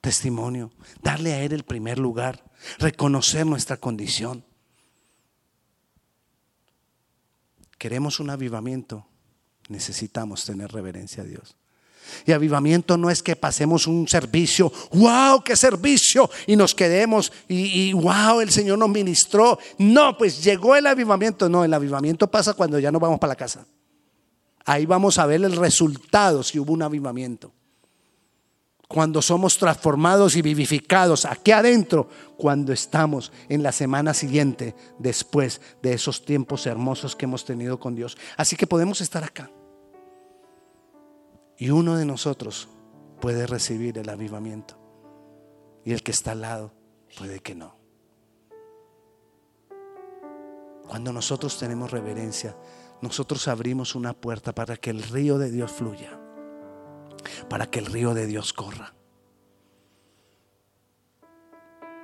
testimonio, 0.02 0.72
darle 1.02 1.34
a 1.34 1.44
Él 1.44 1.54
el 1.54 1.64
primer 1.64 2.00
lugar, 2.00 2.44
reconocer 2.80 3.46
nuestra 3.46 3.78
condición. 3.78 4.44
Queremos 7.78 8.20
un 8.20 8.30
avivamiento, 8.30 9.06
necesitamos 9.70 10.46
tener 10.46 10.72
reverencia 10.72 11.24
a 11.24 11.26
Dios. 11.26 11.56
Y 12.26 12.32
avivamiento 12.32 12.98
no 12.98 13.10
es 13.10 13.22
que 13.24 13.36
pasemos 13.36 13.88
un 13.88 14.08
servicio, 14.08 14.72
wow, 14.94 15.44
qué 15.44 15.56
servicio, 15.56 16.30
y 16.46 16.56
nos 16.56 16.74
quedemos 16.74 17.32
y, 17.48 17.94
wow, 17.94 18.42
el 18.42 18.52
Señor 18.52 18.78
nos 18.78 18.90
ministró. 18.90 19.58
No, 19.78 20.18
pues 20.18 20.44
llegó 20.44 20.76
el 20.76 20.88
avivamiento. 20.88 21.50
No, 21.50 21.64
el 21.64 21.74
avivamiento 21.74 22.30
pasa 22.30 22.54
cuando 22.54 22.80
ya 22.80 22.92
nos 22.92 23.02
vamos 23.02 23.20
para 23.20 23.32
la 23.32 23.36
casa. 23.36 23.66
Ahí 24.66 24.86
vamos 24.86 25.18
a 25.18 25.26
ver 25.26 25.44
el 25.44 25.56
resultado 25.56 26.44
si 26.44 26.60
hubo 26.60 26.74
un 26.74 26.82
avivamiento. 26.82 27.54
Cuando 28.88 29.22
somos 29.22 29.58
transformados 29.58 30.36
y 30.36 30.42
vivificados 30.42 31.26
aquí 31.26 31.52
adentro, 31.52 32.10
cuando 32.38 32.72
estamos 32.72 33.34
en 33.50 33.62
la 33.62 33.74
semana 33.74 34.14
siguiente 34.14 34.76
después 34.98 35.60
de 35.82 35.94
esos 35.94 36.24
tiempos 36.24 36.66
hermosos 36.66 37.16
que 37.16 37.26
hemos 37.26 37.44
tenido 37.44 37.80
con 37.80 37.96
Dios. 37.96 38.18
Así 38.38 38.56
que 38.56 38.68
podemos 38.68 39.02
estar 39.02 39.24
acá. 39.24 39.50
Y 41.58 41.72
uno 41.72 41.96
de 41.96 42.06
nosotros 42.06 42.70
puede 43.20 43.48
recibir 43.48 43.98
el 43.98 44.10
avivamiento. 44.10 44.78
Y 45.84 45.94
el 45.94 46.04
que 46.04 46.12
está 46.12 46.32
al 46.32 46.42
lado 46.42 46.74
puede 47.18 47.40
que 47.40 47.56
no. 47.56 47.76
Cuando 50.88 51.12
nosotros 51.12 51.58
tenemos 51.58 51.92
reverencia, 51.92 52.56
nosotros 53.02 53.48
abrimos 53.48 53.96
una 53.96 54.14
puerta 54.14 54.54
para 54.54 54.78
que 54.78 54.92
el 54.92 55.04
río 55.04 55.38
de 55.38 55.52
Dios 55.52 55.72
fluya, 55.72 56.20
para 57.50 57.70
que 57.70 57.80
el 57.80 57.88
río 57.88 58.14
de 58.14 58.28
Dios 58.28 58.54
corra. 58.54 58.94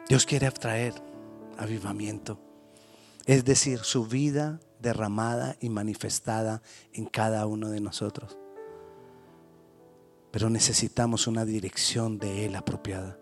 Dios 0.09 0.25
quiere 0.25 0.47
atraer 0.47 0.93
avivamiento, 1.57 2.39
es 3.25 3.45
decir, 3.45 3.79
su 3.79 4.05
vida 4.05 4.59
derramada 4.79 5.55
y 5.61 5.69
manifestada 5.69 6.61
en 6.91 7.05
cada 7.05 7.45
uno 7.45 7.69
de 7.69 7.79
nosotros 7.79 8.37
pero 10.33 10.49
necesitamos 10.49 11.27
una 11.27 11.45
dirección 11.45 12.17
de 12.17 12.47
Él 12.47 12.55
apropiada. 12.55 13.19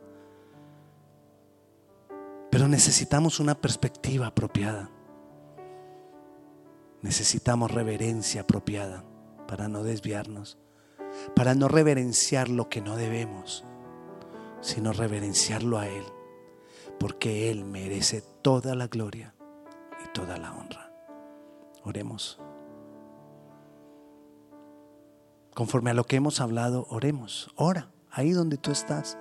Pero 2.49 2.69
necesitamos 2.69 3.41
una 3.41 3.53
perspectiva 3.53 4.27
apropiada. 4.27 4.89
Necesitamos 7.01 7.69
reverencia 7.69 8.41
apropiada 8.41 9.03
para 9.45 9.67
no 9.67 9.83
desviarnos, 9.83 10.57
para 11.35 11.53
no 11.53 11.67
reverenciar 11.67 12.47
lo 12.47 12.69
que 12.69 12.79
no 12.79 12.95
debemos, 12.95 13.65
sino 14.61 14.93
reverenciarlo 14.93 15.79
a 15.79 15.89
Él, 15.89 16.05
porque 16.97 17.51
Él 17.51 17.65
merece 17.65 18.23
toda 18.41 18.73
la 18.73 18.87
gloria 18.87 19.35
y 20.01 20.13
toda 20.13 20.37
la 20.37 20.53
honra. 20.53 20.93
Oremos. 21.83 22.39
Conforme 25.53 25.91
a 25.91 25.93
lo 25.93 26.05
que 26.05 26.15
hemos 26.15 26.39
hablado, 26.39 26.87
oremos. 26.89 27.51
Ora, 27.55 27.91
ahí 28.09 28.31
donde 28.31 28.57
tú 28.57 28.71
estás. 28.71 29.17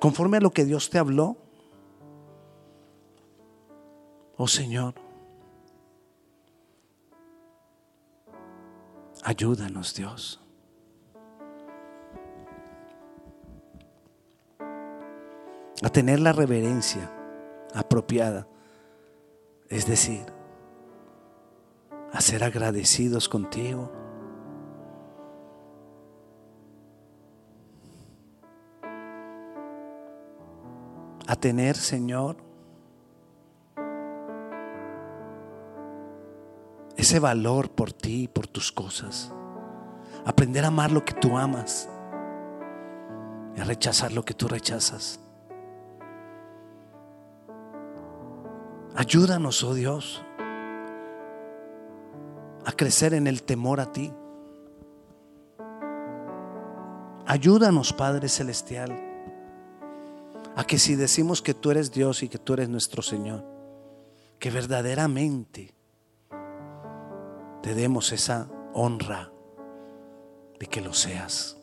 Conforme 0.00 0.38
a 0.38 0.40
lo 0.40 0.50
que 0.50 0.64
Dios 0.64 0.90
te 0.90 0.98
habló. 0.98 1.36
Oh 4.36 4.48
Señor, 4.48 4.94
ayúdanos 9.24 9.94
Dios. 9.94 10.40
A 15.82 15.88
tener 15.90 16.20
la 16.20 16.32
reverencia 16.32 17.12
apropiada. 17.74 18.48
Es 19.68 19.86
decir, 19.86 20.24
a 22.12 22.20
ser 22.20 22.42
agradecidos 22.42 23.28
contigo. 23.28 23.92
A 31.28 31.36
tener, 31.36 31.76
Señor, 31.76 32.38
ese 36.96 37.20
valor 37.20 37.70
por 37.70 37.92
ti 37.92 38.24
y 38.24 38.28
por 38.28 38.48
tus 38.48 38.72
cosas. 38.72 39.32
Aprender 40.24 40.64
a 40.64 40.68
amar 40.68 40.90
lo 40.90 41.04
que 41.04 41.14
tú 41.14 41.38
amas 41.38 41.88
y 43.56 43.60
a 43.60 43.64
rechazar 43.64 44.12
lo 44.12 44.24
que 44.24 44.34
tú 44.34 44.48
rechazas. 44.48 45.20
Ayúdanos, 48.96 49.62
oh 49.62 49.74
Dios, 49.74 50.24
a 52.64 52.72
crecer 52.72 53.14
en 53.14 53.28
el 53.28 53.44
temor 53.44 53.80
a 53.80 53.92
ti. 53.92 54.12
Ayúdanos, 57.26 57.92
Padre 57.92 58.28
Celestial, 58.28 59.07
a 60.58 60.64
que 60.64 60.76
si 60.76 60.96
decimos 60.96 61.40
que 61.40 61.54
tú 61.54 61.70
eres 61.70 61.92
Dios 61.92 62.24
y 62.24 62.28
que 62.28 62.38
tú 62.38 62.54
eres 62.54 62.68
nuestro 62.68 63.00
Señor, 63.00 63.44
que 64.40 64.50
verdaderamente 64.50 65.72
te 67.62 67.74
demos 67.76 68.10
esa 68.10 68.50
honra 68.74 69.30
de 70.58 70.66
que 70.66 70.80
lo 70.80 70.92
seas, 70.94 71.56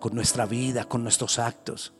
con 0.00 0.16
nuestra 0.16 0.46
vida, 0.46 0.82
con 0.82 1.04
nuestros 1.04 1.38
actos. 1.38 1.94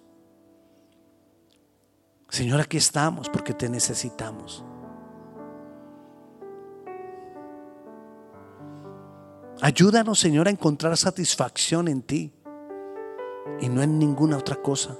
Señor, 2.28 2.60
aquí 2.60 2.78
estamos 2.78 3.28
porque 3.28 3.54
te 3.54 3.68
necesitamos. 3.68 4.64
Ayúdanos, 9.60 10.18
Señor, 10.18 10.48
a 10.48 10.50
encontrar 10.50 10.96
satisfacción 10.96 11.86
en 11.86 12.02
ti 12.02 12.32
y 13.60 13.68
no 13.68 13.84
en 13.84 14.00
ninguna 14.00 14.36
otra 14.36 14.56
cosa. 14.56 14.98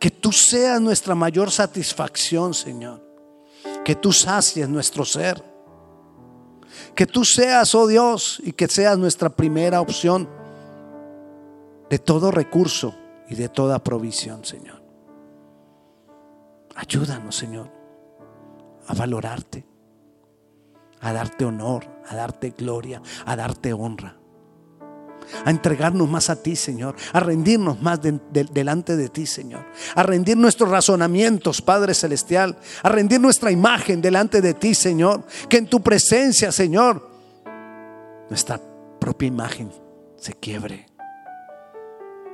Que 0.00 0.10
tú 0.10 0.32
seas 0.32 0.80
nuestra 0.80 1.14
mayor 1.14 1.50
satisfacción, 1.50 2.54
Señor. 2.54 3.02
Que 3.84 3.94
tú 3.94 4.12
sacies 4.12 4.66
nuestro 4.68 5.04
ser. 5.04 5.44
Que 6.94 7.06
tú 7.06 7.24
seas, 7.24 7.74
oh 7.74 7.86
Dios, 7.86 8.40
y 8.42 8.52
que 8.52 8.66
seas 8.66 8.96
nuestra 8.96 9.28
primera 9.28 9.80
opción 9.80 10.28
de 11.90 11.98
todo 11.98 12.30
recurso 12.30 12.94
y 13.28 13.34
de 13.34 13.48
toda 13.50 13.84
provisión, 13.84 14.44
Señor. 14.44 14.82
Ayúdanos, 16.74 17.36
Señor, 17.36 17.70
a 18.86 18.94
valorarte, 18.94 19.66
a 21.00 21.12
darte 21.12 21.44
honor, 21.44 21.84
a 22.08 22.16
darte 22.16 22.54
gloria, 22.56 23.02
a 23.26 23.36
darte 23.36 23.74
honra 23.74 24.19
a 25.44 25.50
entregarnos 25.50 26.08
más 26.08 26.30
a 26.30 26.36
ti, 26.36 26.56
Señor, 26.56 26.94
a 27.12 27.20
rendirnos 27.20 27.80
más 27.80 28.00
delante 28.02 28.96
de 28.96 29.08
ti, 29.08 29.26
Señor, 29.26 29.64
a 29.94 30.02
rendir 30.02 30.36
nuestros 30.36 30.68
razonamientos, 30.68 31.62
Padre 31.62 31.94
Celestial, 31.94 32.56
a 32.82 32.88
rendir 32.88 33.20
nuestra 33.20 33.50
imagen 33.50 34.00
delante 34.00 34.40
de 34.40 34.54
ti, 34.54 34.74
Señor, 34.74 35.24
que 35.48 35.58
en 35.58 35.66
tu 35.66 35.80
presencia, 35.82 36.52
Señor, 36.52 37.08
nuestra 38.28 38.60
propia 38.98 39.28
imagen 39.28 39.70
se 40.16 40.34
quiebre. 40.34 40.86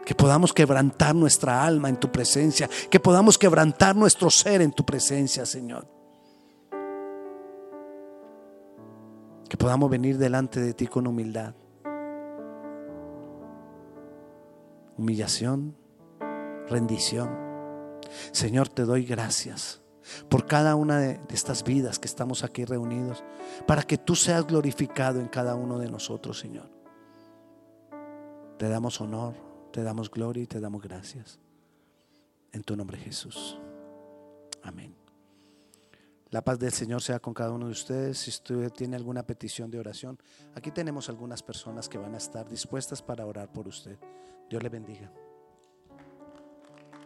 Que 0.04 0.14
podamos 0.14 0.52
quebrantar 0.52 1.16
nuestra 1.16 1.64
alma 1.64 1.88
en 1.88 1.96
tu 1.96 2.12
presencia, 2.12 2.70
que 2.90 3.00
podamos 3.00 3.36
quebrantar 3.36 3.96
nuestro 3.96 4.30
ser 4.30 4.62
en 4.62 4.70
tu 4.70 4.86
presencia, 4.86 5.44
Señor. 5.44 5.88
Que 9.48 9.56
podamos 9.56 9.90
venir 9.90 10.16
delante 10.16 10.60
de 10.60 10.74
ti 10.74 10.86
con 10.86 11.08
humildad 11.08 11.54
humillación, 14.96 15.76
rendición. 16.68 17.30
Señor, 18.32 18.68
te 18.68 18.82
doy 18.82 19.04
gracias 19.04 19.80
por 20.28 20.46
cada 20.46 20.76
una 20.76 20.98
de 20.98 21.20
estas 21.30 21.64
vidas 21.64 21.98
que 21.98 22.06
estamos 22.06 22.44
aquí 22.44 22.64
reunidos, 22.64 23.24
para 23.66 23.82
que 23.82 23.98
tú 23.98 24.14
seas 24.14 24.46
glorificado 24.46 25.20
en 25.20 25.28
cada 25.28 25.54
uno 25.54 25.78
de 25.78 25.90
nosotros, 25.90 26.38
Señor. 26.38 26.70
Te 28.58 28.68
damos 28.68 29.00
honor, 29.00 29.34
te 29.72 29.82
damos 29.82 30.10
gloria 30.10 30.44
y 30.44 30.46
te 30.46 30.60
damos 30.60 30.82
gracias. 30.82 31.38
En 32.52 32.62
tu 32.62 32.76
nombre 32.76 32.96
Jesús. 32.96 33.58
Amén. 34.62 34.94
La 36.30 36.42
paz 36.42 36.58
del 36.58 36.72
Señor 36.72 37.02
sea 37.02 37.20
con 37.20 37.34
cada 37.34 37.52
uno 37.52 37.66
de 37.66 37.72
ustedes. 37.72 38.18
Si 38.18 38.30
usted 38.30 38.70
tiene 38.72 38.96
alguna 38.96 39.22
petición 39.22 39.70
de 39.70 39.78
oración, 39.78 40.18
aquí 40.54 40.70
tenemos 40.70 41.08
algunas 41.08 41.42
personas 41.42 41.88
que 41.88 41.98
van 41.98 42.14
a 42.14 42.18
estar 42.18 42.48
dispuestas 42.48 43.02
para 43.02 43.26
orar 43.26 43.52
por 43.52 43.68
usted. 43.68 43.96
Dios 44.48 44.62
le 44.62 44.68
bendiga. 44.68 45.10